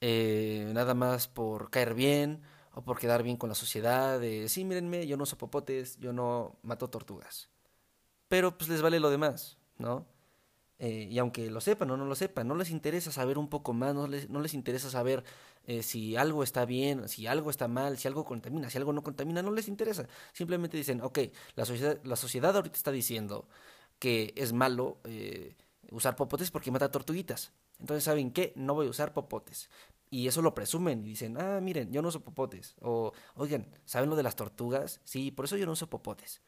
eh, 0.00 0.70
nada 0.72 0.94
más 0.94 1.28
por 1.28 1.70
caer 1.70 1.94
bien 1.94 2.42
o 2.72 2.82
por 2.82 2.98
quedar 2.98 3.22
bien 3.22 3.36
con 3.36 3.48
la 3.48 3.54
sociedad, 3.54 4.20
sí, 4.46 4.64
mírenme, 4.64 5.06
yo 5.06 5.16
no 5.16 5.24
uso 5.24 5.36
popotes, 5.36 5.98
yo 5.98 6.12
no 6.12 6.56
mato 6.62 6.88
tortugas. 6.88 7.50
Pero 8.28 8.56
pues 8.56 8.70
les 8.70 8.82
vale 8.82 9.00
lo 9.00 9.10
demás, 9.10 9.58
¿no? 9.78 10.06
Eh, 10.78 11.08
y 11.10 11.18
aunque 11.18 11.50
lo 11.50 11.60
sepan 11.60 11.90
o 11.90 11.96
no 11.96 12.04
lo 12.04 12.14
sepan, 12.14 12.46
no 12.46 12.54
les 12.54 12.70
interesa 12.70 13.10
saber 13.10 13.38
un 13.38 13.48
poco 13.48 13.72
más, 13.72 13.94
no 13.94 14.06
les, 14.06 14.30
no 14.30 14.40
les 14.40 14.54
interesa 14.54 14.90
saber 14.90 15.24
eh, 15.66 15.82
si 15.82 16.16
algo 16.16 16.42
está 16.42 16.64
bien, 16.64 17.08
si 17.08 17.26
algo 17.26 17.50
está 17.50 17.66
mal, 17.68 17.98
si 17.98 18.06
algo 18.08 18.24
contamina, 18.24 18.70
si 18.70 18.78
algo 18.78 18.92
no 18.92 19.02
contamina, 19.02 19.42
no 19.42 19.50
les 19.52 19.68
interesa. 19.68 20.06
Simplemente 20.32 20.76
dicen, 20.76 21.00
ok, 21.00 21.18
la 21.56 21.64
sociedad, 21.64 22.00
la 22.04 22.16
sociedad 22.16 22.54
ahorita 22.54 22.76
está 22.76 22.92
diciendo 22.92 23.48
que 23.98 24.32
es 24.36 24.52
malo 24.52 24.98
usar 25.90 26.16
popotes 26.16 26.50
porque 26.50 26.70
mata 26.70 26.90
tortuguitas. 26.90 27.52
Entonces, 27.80 28.04
¿saben 28.04 28.32
qué? 28.32 28.52
No 28.56 28.74
voy 28.74 28.86
a 28.86 28.90
usar 28.90 29.12
popotes. 29.12 29.70
Y 30.10 30.26
eso 30.26 30.42
lo 30.42 30.54
presumen 30.54 31.04
y 31.04 31.10
dicen, 31.10 31.36
ah, 31.40 31.60
miren, 31.60 31.92
yo 31.92 32.02
no 32.02 32.08
uso 32.08 32.20
popotes. 32.20 32.74
O, 32.80 33.12
oigan, 33.34 33.66
¿saben 33.84 34.10
lo 34.10 34.16
de 34.16 34.22
las 34.22 34.36
tortugas? 34.36 35.00
Sí, 35.04 35.30
por 35.30 35.44
eso 35.44 35.56
yo 35.56 35.66
no 35.66 35.72
uso 35.72 35.88
popotes. 35.88 36.40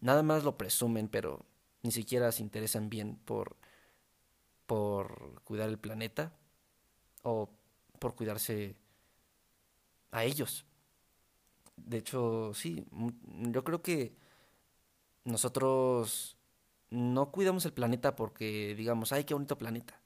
Nada 0.00 0.22
más 0.22 0.44
lo 0.44 0.56
presumen, 0.56 1.08
pero 1.08 1.44
ni 1.84 1.92
siquiera 1.92 2.32
se 2.32 2.42
interesan 2.42 2.90
bien 2.90 3.14
por, 3.24 3.56
por 4.66 5.40
cuidar 5.44 5.68
el 5.68 5.78
planeta 5.78 6.32
o 7.22 7.48
por 8.00 8.16
cuidarse 8.16 8.74
a 10.10 10.24
ellos. 10.24 10.66
De 11.76 11.98
hecho, 11.98 12.52
sí, 12.54 12.84
yo 13.26 13.62
creo 13.62 13.82
que 13.82 14.16
nosotros 15.22 16.36
no 16.90 17.30
cuidamos 17.30 17.64
el 17.64 17.72
planeta 17.72 18.16
porque 18.16 18.74
digamos, 18.74 19.12
ay, 19.12 19.22
qué 19.22 19.34
bonito 19.34 19.56
planeta 19.56 20.00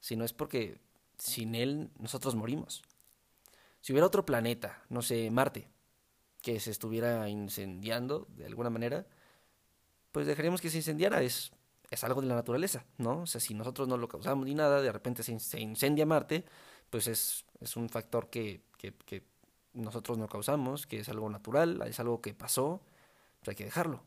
sino 0.00 0.24
es 0.24 0.32
porque 0.32 0.80
sin 1.18 1.54
él 1.54 1.90
nosotros 1.98 2.34
morimos. 2.34 2.82
Si 3.80 3.92
hubiera 3.92 4.06
otro 4.06 4.24
planeta, 4.26 4.82
no 4.88 5.02
sé, 5.02 5.30
Marte, 5.30 5.68
que 6.42 6.60
se 6.60 6.70
estuviera 6.70 7.28
incendiando 7.28 8.26
de 8.30 8.46
alguna 8.46 8.70
manera, 8.70 9.06
pues 10.18 10.26
dejaríamos 10.26 10.60
que 10.60 10.68
se 10.68 10.78
incendiara, 10.78 11.22
es, 11.22 11.52
es 11.92 12.02
algo 12.02 12.20
de 12.20 12.26
la 12.26 12.34
naturaleza, 12.34 12.84
¿no? 12.96 13.20
O 13.20 13.26
sea, 13.26 13.40
si 13.40 13.54
nosotros 13.54 13.86
no 13.86 13.96
lo 13.96 14.08
causamos 14.08 14.46
ni 14.46 14.52
nada, 14.52 14.82
de 14.82 14.90
repente 14.90 15.22
se, 15.22 15.38
se 15.38 15.60
incendia 15.60 16.06
Marte, 16.06 16.44
pues 16.90 17.06
es, 17.06 17.44
es 17.60 17.76
un 17.76 17.88
factor 17.88 18.28
que, 18.28 18.62
que, 18.76 19.22
nosotros 19.74 20.18
no 20.18 20.26
causamos, 20.26 20.88
que 20.88 20.98
es 20.98 21.08
algo 21.08 21.30
natural, 21.30 21.80
es 21.86 22.00
algo 22.00 22.20
que 22.20 22.34
pasó, 22.34 22.82
pues 23.38 23.50
hay 23.50 23.54
que 23.54 23.66
dejarlo 23.66 24.02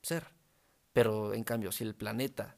ser. 0.00 0.28
Pero 0.94 1.34
en 1.34 1.44
cambio, 1.44 1.72
si 1.72 1.84
el 1.84 1.94
planeta 1.94 2.56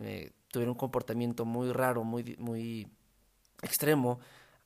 eh, 0.00 0.32
tuviera 0.48 0.72
un 0.72 0.76
comportamiento 0.76 1.44
muy 1.44 1.70
raro, 1.70 2.02
muy, 2.02 2.34
muy 2.36 2.88
extremo, 3.62 4.18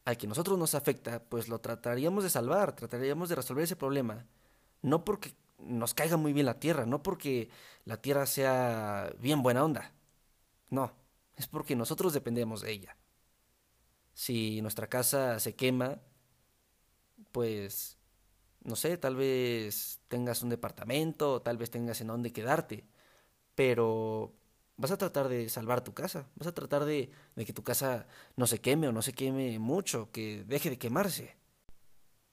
al 0.07 0.16
que 0.16 0.26
nosotros 0.26 0.59
nos 0.59 0.75
afecta, 0.75 1.23
pues 1.23 1.49
lo 1.49 1.59
trataríamos 1.59 2.25
de 2.25 2.31
salvar, 2.31 2.75
trataríamos 2.75 3.28
de 3.28 3.35
resolver 3.35 3.64
ese 3.64 3.76
problema. 3.76 4.25
No 4.81 5.05
porque 5.05 5.35
nos 5.58 5.94
caiga 5.94 6.16
muy 6.16 6.32
bien 6.32 6.46
la 6.46 6.60
tierra, 6.60 6.86
no 6.86 7.02
porque 7.02 7.48
la 7.84 7.96
tierra 8.00 8.26
sea 8.26 9.12
bien 9.18 9.42
buena 9.42 9.64
onda. 9.64 9.92
No, 10.70 10.92
es 11.36 11.46
porque 11.46 11.76
nosotros 11.76 12.12
dependemos 12.12 12.60
de 12.62 12.72
ella. 12.72 12.96
Si 14.14 14.62
nuestra 14.62 14.88
casa 14.88 15.38
se 15.40 15.54
quema, 15.54 16.00
pues, 17.32 17.98
no 18.64 18.76
sé, 18.76 18.96
tal 18.96 19.16
vez 19.16 20.00
tengas 20.08 20.42
un 20.42 20.48
departamento, 20.48 21.42
tal 21.42 21.58
vez 21.58 21.70
tengas 21.70 22.00
en 22.00 22.08
dónde 22.08 22.32
quedarte, 22.32 22.84
pero 23.54 24.34
vas 24.76 24.90
a 24.90 24.98
tratar 24.98 25.28
de 25.28 25.48
salvar 25.48 25.82
tu 25.82 25.94
casa, 25.94 26.28
vas 26.36 26.48
a 26.48 26.54
tratar 26.54 26.84
de, 26.84 27.10
que 27.36 27.52
tu 27.52 27.62
casa 27.62 28.06
no 28.36 28.46
se 28.46 28.60
queme 28.60 28.88
o 28.88 28.92
no 28.92 29.02
se 29.02 29.12
queme 29.12 29.58
mucho, 29.58 30.10
que 30.12 30.44
deje 30.46 30.70
de 30.70 30.78
quemarse. 30.78 31.36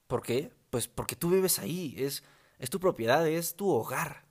¿Por 0.06 0.22
qué? 0.22 0.52
Pues 0.70 0.88
porque 0.88 1.16
tú 1.16 1.30
vives 1.30 1.58
ahí, 1.58 1.94
es, 1.98 2.22
es 2.64 2.70
tu 2.70 2.80
propiedad, 2.80 3.28
es 3.28 3.56
tu 3.56 3.68
hogar. 3.68 4.24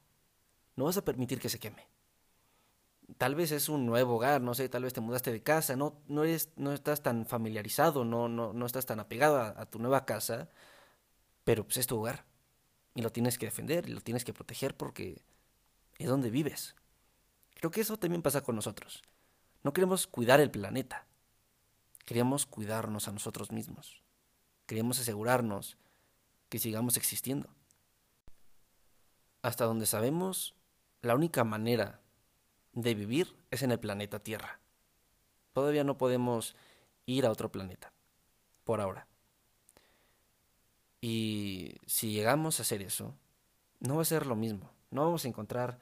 No 0.76 0.86
vas 0.86 0.98
a 0.98 1.06
permitir 1.06 1.40
que 1.40 1.50
se 1.50 1.60
queme. 1.60 1.88
Tal 3.20 3.36
vez 3.36 3.52
es 3.52 3.70
un 3.70 3.86
nuevo 3.86 4.16
hogar, 4.16 4.42
no 4.42 4.56
sé, 4.56 4.68
tal 4.70 4.82
vez 4.84 4.94
te 4.94 5.02
mudaste 5.02 5.32
de 5.32 5.44
casa, 5.44 5.76
no, 5.76 6.02
no, 6.08 6.24
eres, 6.24 6.50
no 6.56 6.74
estás 6.74 7.04
tan 7.04 7.28
familiarizado, 7.28 8.04
no, 8.06 8.28
no, 8.28 8.52
no 8.52 8.66
estás 8.66 8.88
tan 8.88 9.00
apegado 9.00 9.40
a, 9.40 9.66
tu 9.68 9.78
nueva 9.78 10.06
casa, 10.06 10.50
pero 11.44 11.64
pues 11.64 11.78
es 11.78 11.86
tu 11.86 12.00
hogar. 12.00 12.26
Y 12.96 13.04
lo 13.04 13.12
tienes 13.12 13.38
que 13.38 13.46
defender, 13.46 13.88
y 13.88 13.92
lo 13.92 14.02
tienes 14.02 14.26
que 14.26 14.34
proteger 14.34 14.76
porque 14.76 15.22
es 16.00 16.08
donde 16.08 16.32
vives. 16.32 16.76
Creo 17.54 17.70
que 17.70 17.82
eso 17.82 17.98
también 17.98 18.24
pasa 18.24 18.42
con 18.42 18.56
nosotros. 18.56 19.04
No 19.62 19.74
queremos 19.74 20.08
cuidar 20.08 20.40
el 20.40 20.50
planeta. 20.50 21.06
Queríamos 22.04 22.48
cuidarnos 22.48 23.08
a 23.08 23.12
nosotros 23.12 23.52
mismos. 23.52 24.02
Queríamos 24.66 25.00
asegurarnos 25.00 25.78
que 26.50 26.58
sigamos 26.58 26.98
existiendo. 26.98 27.48
Hasta 29.44 29.66
donde 29.66 29.86
sabemos, 29.86 30.56
la 31.02 31.14
única 31.14 31.44
manera 31.44 32.00
de 32.72 32.96
vivir 32.96 33.36
es 33.52 33.62
en 33.62 33.72
el 33.72 33.80
planeta 33.80 34.20
Tierra. 34.20 34.60
Todavía 35.52 35.84
no 35.84 35.98
podemos 35.98 36.56
ir 37.06 37.26
a 37.26 37.32
otro 37.32 37.52
planeta, 37.52 37.92
por 38.64 38.82
ahora. 38.82 39.06
Y 41.02 41.76
si 41.86 42.12
llegamos 42.12 42.60
a 42.60 42.64
hacer 42.64 42.82
eso, 42.82 43.14
no 43.82 43.98
va 43.98 44.04
a 44.04 44.06
ser 44.06 44.26
lo 44.26 44.38
mismo. 44.38 44.72
No 44.90 45.04
vamos 45.04 45.26
a 45.26 45.28
encontrar 45.28 45.78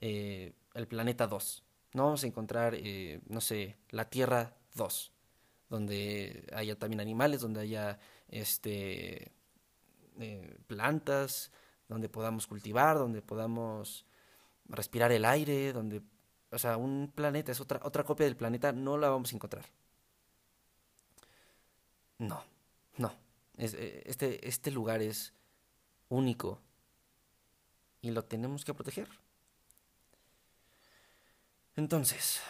eh, 0.00 0.54
el 0.72 0.88
planeta 0.88 1.26
2. 1.26 1.64
No 1.92 2.04
vamos 2.04 2.24
a 2.24 2.26
encontrar, 2.26 2.74
eh, 2.74 3.20
no 3.28 3.42
sé, 3.42 3.76
la 3.90 4.08
Tierra 4.08 4.56
2, 4.74 5.12
donde 5.68 6.46
haya 6.54 6.78
también 6.78 7.00
animales, 7.00 7.42
donde 7.42 7.60
haya 7.60 7.98
este, 8.28 9.32
eh, 10.18 10.56
plantas, 10.66 11.52
donde 11.92 12.08
podamos 12.08 12.46
cultivar, 12.46 12.98
donde 12.98 13.22
podamos 13.22 14.06
respirar 14.66 15.12
el 15.12 15.24
aire, 15.24 15.72
donde, 15.72 16.02
o 16.50 16.58
sea, 16.58 16.76
un 16.76 17.12
planeta 17.14 17.52
es 17.52 17.60
otra, 17.60 17.80
otra 17.82 18.04
copia 18.04 18.26
del 18.26 18.36
planeta, 18.36 18.72
no 18.72 18.98
la 18.98 19.08
vamos 19.08 19.32
a 19.32 19.36
encontrar. 19.36 19.66
No, 22.18 22.42
no. 22.96 23.12
este, 23.56 24.48
este 24.48 24.70
lugar 24.70 25.02
es 25.02 25.32
único 26.08 26.60
y 28.00 28.10
lo 28.10 28.24
tenemos 28.24 28.64
que 28.64 28.74
proteger. 28.74 29.08
Entonces, 31.74 32.40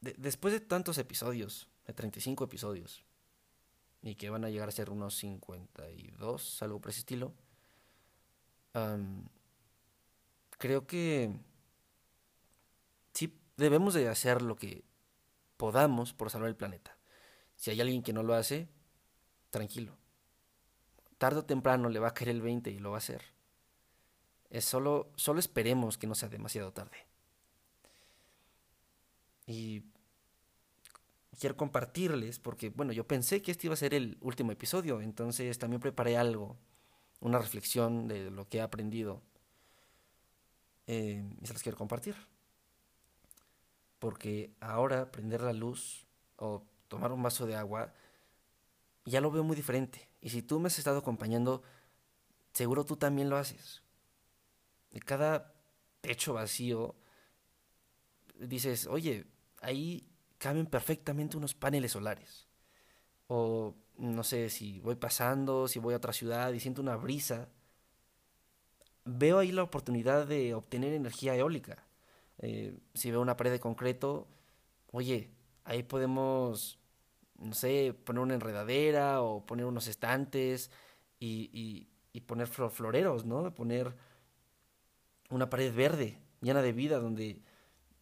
después 0.00 0.52
de 0.52 0.60
tantos 0.60 0.98
episodios, 0.98 1.68
de 1.86 1.92
35 1.92 2.44
episodios, 2.44 3.04
y 4.04 4.16
que 4.16 4.28
van 4.28 4.44
a 4.44 4.50
llegar 4.50 4.68
a 4.68 4.72
ser 4.72 4.90
unos 4.90 5.16
52, 5.16 6.62
algo 6.62 6.78
por 6.78 6.90
ese 6.90 7.00
estilo, 7.00 7.32
creo 10.58 10.86
que 10.86 11.32
sí 13.14 13.34
debemos 13.56 13.94
de 13.94 14.08
hacer 14.08 14.42
lo 14.42 14.56
que 14.56 14.84
podamos 15.56 16.12
por 16.12 16.28
salvar 16.28 16.50
el 16.50 16.56
planeta. 16.56 16.98
Si 17.56 17.70
hay 17.70 17.80
alguien 17.80 18.02
que 18.02 18.12
no 18.12 18.22
lo 18.22 18.34
hace, 18.34 18.68
tranquilo. 19.48 19.96
Tarde 21.16 21.40
o 21.40 21.44
temprano 21.46 21.88
le 21.88 21.98
va 21.98 22.08
a 22.08 22.14
caer 22.14 22.28
el 22.28 22.42
20 22.42 22.70
y 22.70 22.80
lo 22.80 22.90
va 22.90 22.98
a 22.98 22.98
hacer. 22.98 23.22
Es 24.50 24.66
solo, 24.66 25.12
solo 25.16 25.40
esperemos 25.40 25.96
que 25.96 26.06
no 26.06 26.14
sea 26.14 26.28
demasiado 26.28 26.74
tarde. 26.74 27.06
Y 29.46 29.82
quiero 31.38 31.56
compartirles, 31.56 32.38
porque 32.38 32.70
bueno, 32.70 32.92
yo 32.92 33.06
pensé 33.06 33.42
que 33.42 33.50
este 33.50 33.66
iba 33.66 33.74
a 33.74 33.76
ser 33.76 33.94
el 33.94 34.18
último 34.20 34.52
episodio, 34.52 35.00
entonces 35.00 35.58
también 35.58 35.80
preparé 35.80 36.16
algo, 36.16 36.56
una 37.20 37.38
reflexión 37.38 38.08
de 38.08 38.30
lo 38.30 38.48
que 38.48 38.58
he 38.58 38.60
aprendido. 38.60 39.22
Eh, 40.86 41.24
y 41.40 41.46
se 41.46 41.52
las 41.52 41.62
quiero 41.62 41.78
compartir. 41.78 42.14
Porque 43.98 44.52
ahora 44.60 45.10
prender 45.10 45.40
la 45.40 45.52
luz 45.52 46.06
o 46.36 46.62
tomar 46.88 47.12
un 47.12 47.22
vaso 47.22 47.46
de 47.46 47.56
agua 47.56 47.92
ya 49.06 49.20
lo 49.20 49.30
veo 49.30 49.44
muy 49.44 49.56
diferente. 49.56 50.08
Y 50.20 50.30
si 50.30 50.42
tú 50.42 50.60
me 50.60 50.66
has 50.66 50.78
estado 50.78 50.98
acompañando, 50.98 51.62
seguro 52.52 52.84
tú 52.84 52.96
también 52.96 53.30
lo 53.30 53.36
haces 53.36 53.84
de 54.94 55.00
cada 55.00 55.52
techo 56.00 56.34
vacío, 56.34 56.94
dices, 58.38 58.86
oye, 58.86 59.26
ahí 59.60 60.08
caben 60.44 60.66
perfectamente 60.66 61.38
unos 61.38 61.54
paneles 61.54 61.92
solares. 61.92 62.46
O 63.28 63.74
no 63.96 64.22
sé, 64.22 64.50
si 64.50 64.78
voy 64.80 64.94
pasando, 64.94 65.68
si 65.68 65.78
voy 65.78 65.94
a 65.94 65.96
otra 65.96 66.12
ciudad 66.12 66.52
y 66.52 66.60
siento 66.60 66.82
una 66.82 66.96
brisa, 66.96 67.48
veo 69.06 69.38
ahí 69.38 69.52
la 69.52 69.62
oportunidad 69.62 70.26
de 70.26 70.52
obtener 70.52 70.92
energía 70.92 71.34
eólica. 71.34 71.86
Eh, 72.40 72.76
si 72.92 73.10
veo 73.10 73.22
una 73.22 73.38
pared 73.38 73.52
de 73.52 73.58
concreto, 73.58 74.28
oye, 74.92 75.30
ahí 75.64 75.82
podemos, 75.82 76.78
no 77.38 77.54
sé, 77.54 77.94
poner 78.04 78.22
una 78.22 78.34
enredadera 78.34 79.22
o 79.22 79.46
poner 79.46 79.64
unos 79.64 79.86
estantes 79.86 80.70
y, 81.20 81.48
y, 81.54 81.88
y 82.12 82.20
poner 82.20 82.48
floreros, 82.48 83.24
¿no? 83.24 83.54
Poner 83.54 83.96
una 85.30 85.48
pared 85.48 85.74
verde, 85.74 86.18
llena 86.42 86.60
de 86.60 86.72
vida, 86.72 86.98
donde, 86.98 87.40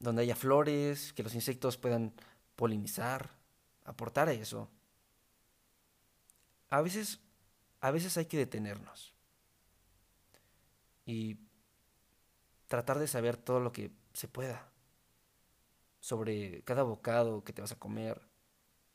donde 0.00 0.22
haya 0.22 0.34
flores, 0.34 1.12
que 1.12 1.22
los 1.22 1.36
insectos 1.36 1.76
puedan 1.76 2.12
polinizar, 2.56 3.30
aportar 3.84 4.28
a 4.28 4.32
eso. 4.32 4.70
A 6.70 6.80
veces, 6.80 7.20
a 7.80 7.90
veces 7.90 8.16
hay 8.16 8.26
que 8.26 8.38
detenernos 8.38 9.12
y 11.04 11.36
tratar 12.68 12.98
de 12.98 13.08
saber 13.08 13.36
todo 13.36 13.60
lo 13.60 13.72
que 13.72 13.90
se 14.12 14.28
pueda 14.28 14.70
sobre 16.00 16.62
cada 16.62 16.82
bocado 16.82 17.44
que 17.44 17.52
te 17.52 17.60
vas 17.62 17.72
a 17.72 17.78
comer, 17.78 18.20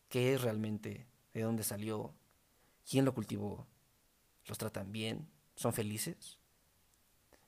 qué 0.09 0.33
es 0.33 0.41
realmente, 0.41 1.07
de 1.33 1.41
dónde 1.41 1.63
salió, 1.63 2.13
quién 2.89 3.05
lo 3.05 3.13
cultivó, 3.13 3.67
los 4.45 4.57
tratan 4.57 4.91
bien, 4.91 5.29
son 5.55 5.73
felices. 5.73 6.37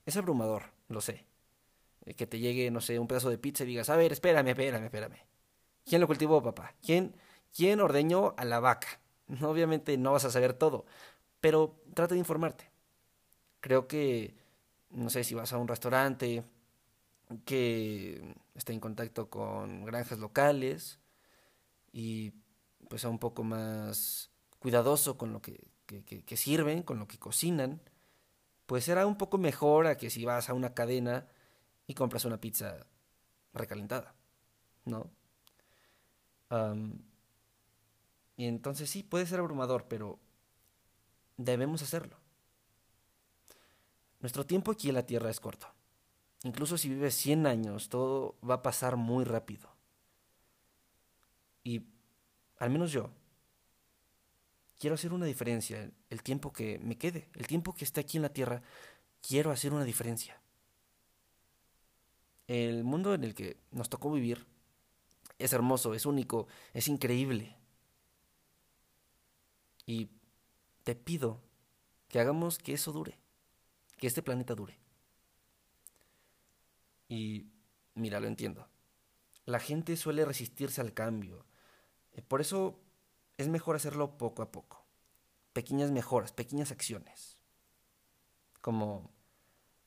Es 0.05 0.17
abrumador, 0.17 0.71
lo 0.87 1.01
sé. 1.01 1.25
Eh, 2.05 2.13
que 2.13 2.25
te 2.25 2.39
llegue, 2.39 2.71
no 2.71 2.81
sé, 2.81 2.99
un 2.99 3.07
pedazo 3.07 3.29
de 3.29 3.37
pizza 3.37 3.63
y 3.63 3.67
digas, 3.67 3.89
a 3.89 3.97
ver, 3.97 4.11
espérame, 4.11 4.49
espérame, 4.49 4.85
espérame. 4.85 5.28
¿Quién 5.89 6.01
lo 6.01 6.07
cultivó, 6.07 6.43
papá? 6.43 6.75
¿Quién, 6.85 7.15
quién 7.51 7.79
ordeñó 7.79 8.35
a 8.37 8.45
la 8.45 8.59
vaca? 8.59 9.01
Obviamente 9.41 9.97
no 9.97 10.11
vas 10.11 10.23
a 10.23 10.29
saber 10.29 10.53
todo, 10.53 10.85
pero 11.41 11.81
trata 11.95 12.13
de 12.13 12.19
informarte. 12.19 12.69
Creo 13.59 13.87
que, 13.87 14.35
no 14.91 15.09
sé, 15.09 15.23
si 15.23 15.33
vas 15.33 15.51
a 15.51 15.57
un 15.57 15.67
restaurante 15.67 16.43
que 17.43 18.35
está 18.53 18.71
en 18.71 18.79
contacto 18.79 19.31
con 19.31 19.83
granjas 19.83 20.19
locales 20.19 20.99
y 21.91 22.33
pues 22.87 23.03
a 23.03 23.09
un 23.09 23.17
poco 23.17 23.43
más 23.43 24.29
cuidadoso 24.59 25.17
con 25.17 25.33
lo 25.33 25.41
que, 25.41 25.71
que 25.87 26.37
sirven, 26.37 26.83
con 26.83 26.99
lo 26.99 27.07
que 27.07 27.17
cocinan, 27.17 27.81
pues 28.67 28.83
será 28.83 29.07
un 29.07 29.17
poco 29.17 29.39
mejor 29.39 29.87
a 29.87 29.97
que 29.97 30.11
si 30.11 30.23
vas 30.23 30.49
a 30.49 30.53
una 30.53 30.75
cadena 30.75 31.27
y 31.87 31.95
compras 31.95 32.25
una 32.25 32.39
pizza 32.39 32.85
recalentada, 33.53 34.13
¿no? 34.85 35.09
Y 36.51 38.45
entonces 38.45 38.89
sí, 38.89 39.03
puede 39.03 39.25
ser 39.25 39.39
abrumador, 39.39 39.87
pero 39.87 40.19
debemos 41.37 41.81
hacerlo. 41.81 42.17
Nuestro 44.19 44.45
tiempo 44.45 44.71
aquí 44.71 44.89
en 44.89 44.95
la 44.95 45.05
Tierra 45.05 45.29
es 45.29 45.39
corto. 45.39 45.67
Incluso 46.43 46.77
si 46.77 46.89
vives 46.89 47.15
100 47.15 47.47
años, 47.47 47.89
todo 47.89 48.35
va 48.47 48.55
a 48.55 48.61
pasar 48.61 48.95
muy 48.95 49.25
rápido. 49.25 49.69
Y 51.63 51.83
al 52.57 52.69
menos 52.69 52.91
yo, 52.91 53.09
quiero 54.77 54.95
hacer 54.95 55.13
una 55.13 55.25
diferencia. 55.25 55.91
El 56.09 56.23
tiempo 56.23 56.51
que 56.51 56.79
me 56.79 56.97
quede, 56.97 57.29
el 57.33 57.47
tiempo 57.47 57.73
que 57.73 57.85
esté 57.85 58.01
aquí 58.01 58.17
en 58.17 58.23
la 58.23 58.33
tierra, 58.33 58.61
quiero 59.21 59.51
hacer 59.51 59.73
una 59.73 59.83
diferencia. 59.83 60.41
El 62.47 62.83
mundo 62.83 63.13
en 63.13 63.23
el 63.23 63.35
que 63.35 63.57
nos 63.71 63.89
tocó 63.89 64.11
vivir 64.11 64.47
es 65.39 65.53
hermoso, 65.53 65.93
es 65.93 66.05
único, 66.05 66.47
es 66.73 66.87
increíble. 66.87 67.55
Y 69.85 70.09
te 70.83 70.93
pido 70.93 71.41
que 72.09 72.19
hagamos 72.19 72.59
que 72.59 72.73
eso 72.73 72.91
dure, 72.91 73.17
que 73.97 74.07
este 74.07 74.21
planeta 74.21 74.53
dure. 74.53 74.77
Y 77.07 77.47
mira, 77.95 78.19
lo 78.19 78.27
entiendo. 78.27 78.67
La 79.45 79.59
gente 79.59 79.97
suele 79.97 80.25
resistirse 80.25 80.81
al 80.81 80.93
cambio. 80.93 81.45
Eh, 82.11 82.21
por 82.21 82.41
eso 82.41 82.79
es 83.37 83.47
mejor 83.47 83.75
hacerlo 83.75 84.17
poco 84.17 84.43
a 84.43 84.51
poco. 84.51 84.85
Pequeñas 85.53 85.91
mejoras, 85.91 86.33
pequeñas 86.33 86.71
acciones. 86.71 87.37
Como 88.61 89.09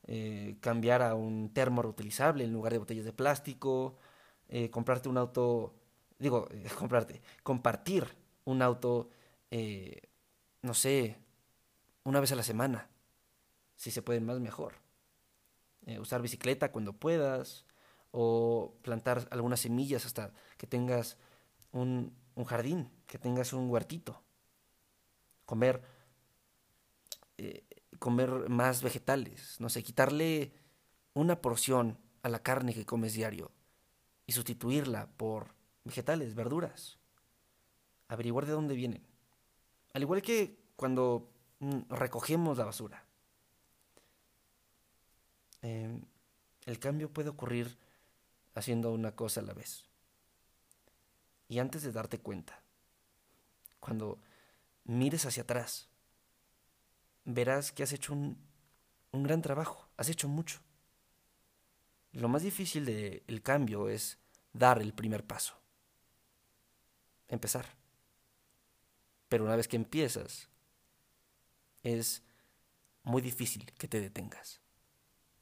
eh, 0.05 0.57
cambiar 0.61 1.03
a 1.03 1.15
un 1.15 1.53
termo 1.53 1.83
reutilizable 1.83 2.43
en 2.43 2.53
lugar 2.53 2.73
de 2.73 2.79
botellas 2.79 3.05
de 3.05 3.13
plástico, 3.13 3.99
eh, 4.49 4.71
comprarte 4.71 5.09
un 5.09 5.19
auto, 5.19 5.75
digo, 6.19 6.49
comprarte, 6.79 7.23
compartir 7.43 8.07
un 8.45 8.63
auto, 8.63 9.11
eh, 9.51 10.03
no 10.63 10.75
sé, 10.75 11.19
una 12.05 12.21
vez 12.21 12.33
a 12.33 12.37
la 12.37 12.43
semana. 12.43 12.89
Si 13.77 13.91
se 13.91 14.03
puede 14.03 14.21
más, 14.21 14.39
mejor. 14.41 14.75
usar 15.99 16.23
bicicleta 16.23 16.71
cuando 16.71 16.93
puedas, 16.93 17.65
o 18.13 18.75
plantar 18.83 19.27
algunas 19.31 19.61
semillas 19.61 20.07
hasta 20.07 20.33
que 20.57 20.67
tengas 20.67 21.17
un, 21.73 22.15
un 22.35 22.45
jardín, 22.45 22.91
que 23.07 23.19
tengas 23.19 23.53
un 23.53 23.69
huertito, 23.71 24.23
comer, 25.47 25.83
eh, 27.39 27.65
comer 27.99 28.49
más 28.49 28.83
vegetales, 28.83 29.57
no 29.61 29.69
sé, 29.69 29.83
quitarle 29.83 30.53
una 31.15 31.41
porción 31.41 31.99
a 32.23 32.29
la 32.29 32.43
carne 32.43 32.75
que 32.75 32.87
comes 32.87 33.15
diario 33.15 33.51
y 34.27 34.33
sustituirla 34.33 35.09
por 35.17 35.55
vegetales, 35.85 36.35
verduras. 36.35 36.99
Averiguar 38.09 38.47
de 38.47 38.53
dónde 38.53 38.75
vienen. 38.75 39.03
Al 39.95 40.03
igual 40.03 40.23
que 40.23 40.59
cuando 40.77 41.31
mm, 41.61 41.91
recogemos 41.91 42.59
la 42.59 42.65
basura. 42.65 43.05
Em, 45.63 46.03
el 46.67 46.79
cambio 46.79 47.13
puede 47.13 47.29
ocurrir 47.29 47.79
haciendo 48.55 48.93
una 48.93 49.15
cosa 49.15 49.41
a 49.41 49.45
la 49.45 49.55
vez. 49.55 49.85
Y 51.49 51.59
antes 51.59 51.83
de 51.83 51.93
darte 51.93 52.19
cuenta, 52.19 52.61
cuando 53.81 54.19
mires 54.85 55.27
hacia 55.27 55.43
atrás, 55.43 55.89
verás 57.25 57.73
que 57.73 57.83
has 57.83 57.93
hecho 57.93 58.13
un, 58.13 58.37
un 59.13 59.23
gran 59.23 59.43
trabajo, 59.43 59.89
has 59.97 60.09
hecho 60.09 60.29
mucho. 60.29 60.61
Lo 62.13 62.29
más 62.29 62.43
difícil 62.43 62.85
del 62.85 63.43
cambio 63.43 63.89
es 63.89 64.19
dar 64.53 64.81
el 64.81 64.93
primer 64.93 65.25
paso. 65.25 65.55
Empezar. 67.29 67.67
Pero 69.29 69.45
una 69.45 69.57
vez 69.57 69.67
que 69.67 69.77
empiezas, 69.77 70.51
es 71.83 72.23
muy 73.03 73.23
difícil 73.23 73.65
que 73.79 73.89
te 73.89 74.01
detengas. 74.01 74.61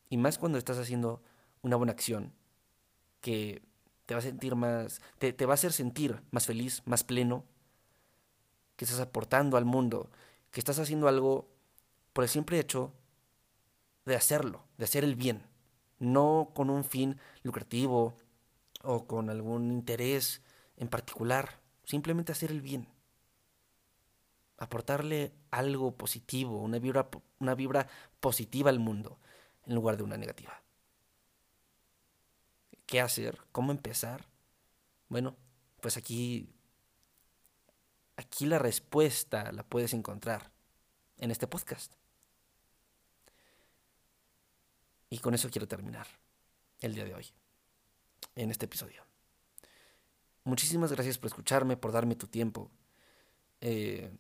Y 0.09 0.17
más 0.17 0.39
cuando 0.39 0.59
estás 0.59 0.79
haciendo 0.79 1.23
una 1.63 1.77
buena 1.77 1.93
acción 1.93 2.33
que 3.21 3.63
te 4.07 4.15
va 4.15 4.21
a 4.21 4.23
sentir 4.23 4.55
más, 4.55 5.01
te, 5.19 5.33
te 5.33 5.47
va 5.47 5.53
a 5.53 5.55
hacer 5.55 5.73
sentir 5.73 6.23
más 6.31 6.47
feliz, 6.47 6.83
más 6.87 7.05
pleno, 7.05 7.45
que 8.77 8.85
estás 8.85 9.01
aportando 9.01 9.57
al 9.57 9.65
mundo, 9.65 10.11
que 10.51 10.61
estás 10.61 10.79
haciendo 10.79 11.09
algo 11.09 11.49
por 12.13 12.25
el 12.25 12.31
simple 12.31 12.59
hecho 12.59 12.95
de 14.05 14.17
hacerlo, 14.17 14.65
de 14.79 14.85
hacer 14.85 15.05
el 15.05 15.17
bien, 15.17 15.50
no 16.01 16.51
con 16.55 16.71
un 16.71 16.83
fin 16.83 17.21
lucrativo 17.45 18.17
o 18.83 19.07
con 19.07 19.31
algún 19.31 19.71
interés 19.71 20.43
en 20.77 20.89
particular, 20.89 21.61
simplemente 21.85 22.33
hacer 22.33 22.51
el 22.51 22.63
bien. 22.63 22.89
Aportarle 24.59 25.33
algo 25.51 25.93
positivo, 25.97 26.61
una 26.61 26.79
vibra, 26.79 27.09
una 27.39 27.55
vibra 27.55 27.87
positiva 28.19 28.71
al 28.71 28.79
mundo, 28.79 29.19
en 29.67 29.75
lugar 29.75 29.97
de 29.97 30.03
una 30.03 30.17
negativa. 30.17 30.63
¿Qué 32.87 33.01
hacer? 33.01 33.39
¿Cómo 33.53 33.71
empezar? 33.71 34.27
Bueno, 35.09 35.37
pues 35.81 35.97
aquí 35.97 36.49
aquí 38.17 38.47
la 38.47 38.59
respuesta 38.59 39.51
la 39.53 39.63
puedes 39.63 39.95
encontrar 39.95 40.51
en 41.19 41.31
este 41.31 41.47
podcast. 41.47 42.00
Y 45.11 45.19
con 45.19 45.35
eso 45.35 45.51
quiero 45.51 45.67
terminar 45.67 46.07
el 46.81 46.95
día 46.95 47.05
de 47.05 47.15
hoy, 47.15 47.27
en 48.37 48.51
este 48.51 48.67
episodio. 48.67 49.03
Muchísimas 50.45 50.93
gracias 50.93 51.19
por 51.19 51.27
escucharme, 51.27 51.77
por 51.77 51.93
darme 51.93 52.15
tu 52.15 52.29
tiempo. 52.29 52.71
Eh, 53.61 54.11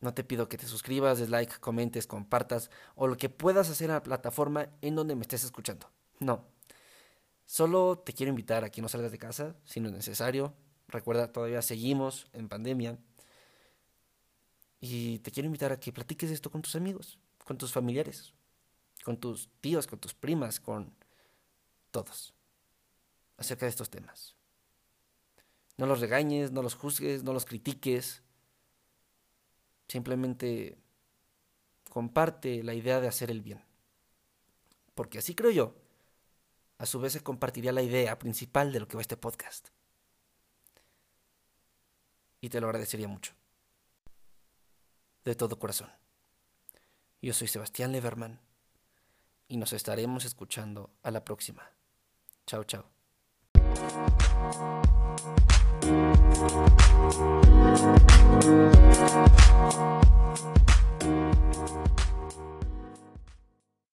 no 0.00 0.14
te 0.14 0.22
pido 0.22 0.48
que 0.48 0.56
te 0.56 0.66
suscribas, 0.66 1.18
des 1.18 1.28
like, 1.28 1.58
comentes, 1.58 2.06
compartas 2.06 2.70
o 2.94 3.08
lo 3.08 3.16
que 3.16 3.28
puedas 3.28 3.68
hacer 3.68 3.90
en 3.90 3.94
la 3.94 4.02
plataforma 4.02 4.70
en 4.80 4.94
donde 4.94 5.16
me 5.16 5.22
estés 5.22 5.44
escuchando. 5.44 5.90
No. 6.20 6.46
Solo 7.44 7.98
te 7.98 8.12
quiero 8.12 8.30
invitar 8.30 8.62
a 8.62 8.70
que 8.70 8.80
no 8.80 8.88
salgas 8.88 9.10
de 9.10 9.18
casa 9.18 9.56
si 9.64 9.80
no 9.80 9.88
es 9.88 9.94
necesario. 9.94 10.54
Recuerda, 10.86 11.32
todavía 11.32 11.60
seguimos 11.60 12.28
en 12.32 12.48
pandemia. 12.48 12.98
Y 14.80 15.18
te 15.18 15.32
quiero 15.32 15.46
invitar 15.46 15.72
a 15.72 15.80
que 15.80 15.92
platiques 15.92 16.30
esto 16.30 16.50
con 16.50 16.62
tus 16.62 16.76
amigos, 16.76 17.18
con 17.44 17.58
tus 17.58 17.72
familiares, 17.72 18.32
con 19.08 19.16
tus 19.16 19.48
tíos, 19.62 19.86
con 19.86 19.98
tus 19.98 20.12
primas, 20.12 20.60
con 20.60 20.94
todos, 21.90 22.34
acerca 23.38 23.64
de 23.64 23.70
estos 23.70 23.88
temas. 23.88 24.36
No 25.78 25.86
los 25.86 26.00
regañes, 26.00 26.52
no 26.52 26.60
los 26.60 26.74
juzgues, 26.74 27.22
no 27.24 27.32
los 27.32 27.46
critiques. 27.46 28.22
Simplemente 29.88 30.76
comparte 31.88 32.62
la 32.62 32.74
idea 32.74 33.00
de 33.00 33.08
hacer 33.08 33.30
el 33.30 33.40
bien. 33.40 33.64
Porque 34.94 35.20
así 35.20 35.34
creo 35.34 35.52
yo, 35.52 35.74
a 36.76 36.84
su 36.84 37.00
vez 37.00 37.14
se 37.14 37.22
compartiría 37.22 37.72
la 37.72 37.80
idea 37.80 38.18
principal 38.18 38.72
de 38.72 38.80
lo 38.80 38.88
que 38.88 38.96
va 38.96 39.00
este 39.00 39.16
podcast. 39.16 39.68
Y 42.42 42.50
te 42.50 42.60
lo 42.60 42.66
agradecería 42.66 43.08
mucho. 43.08 43.32
De 45.24 45.34
todo 45.34 45.58
corazón. 45.58 45.90
Yo 47.22 47.32
soy 47.32 47.48
Sebastián 47.48 47.90
Leverman 47.92 48.46
y 49.48 49.56
nos 49.56 49.72
estaremos 49.72 50.24
escuchando 50.24 50.90
a 51.02 51.10
la 51.10 51.24
próxima. 51.24 51.72
Chao, 52.46 52.64
chao. 52.64 52.84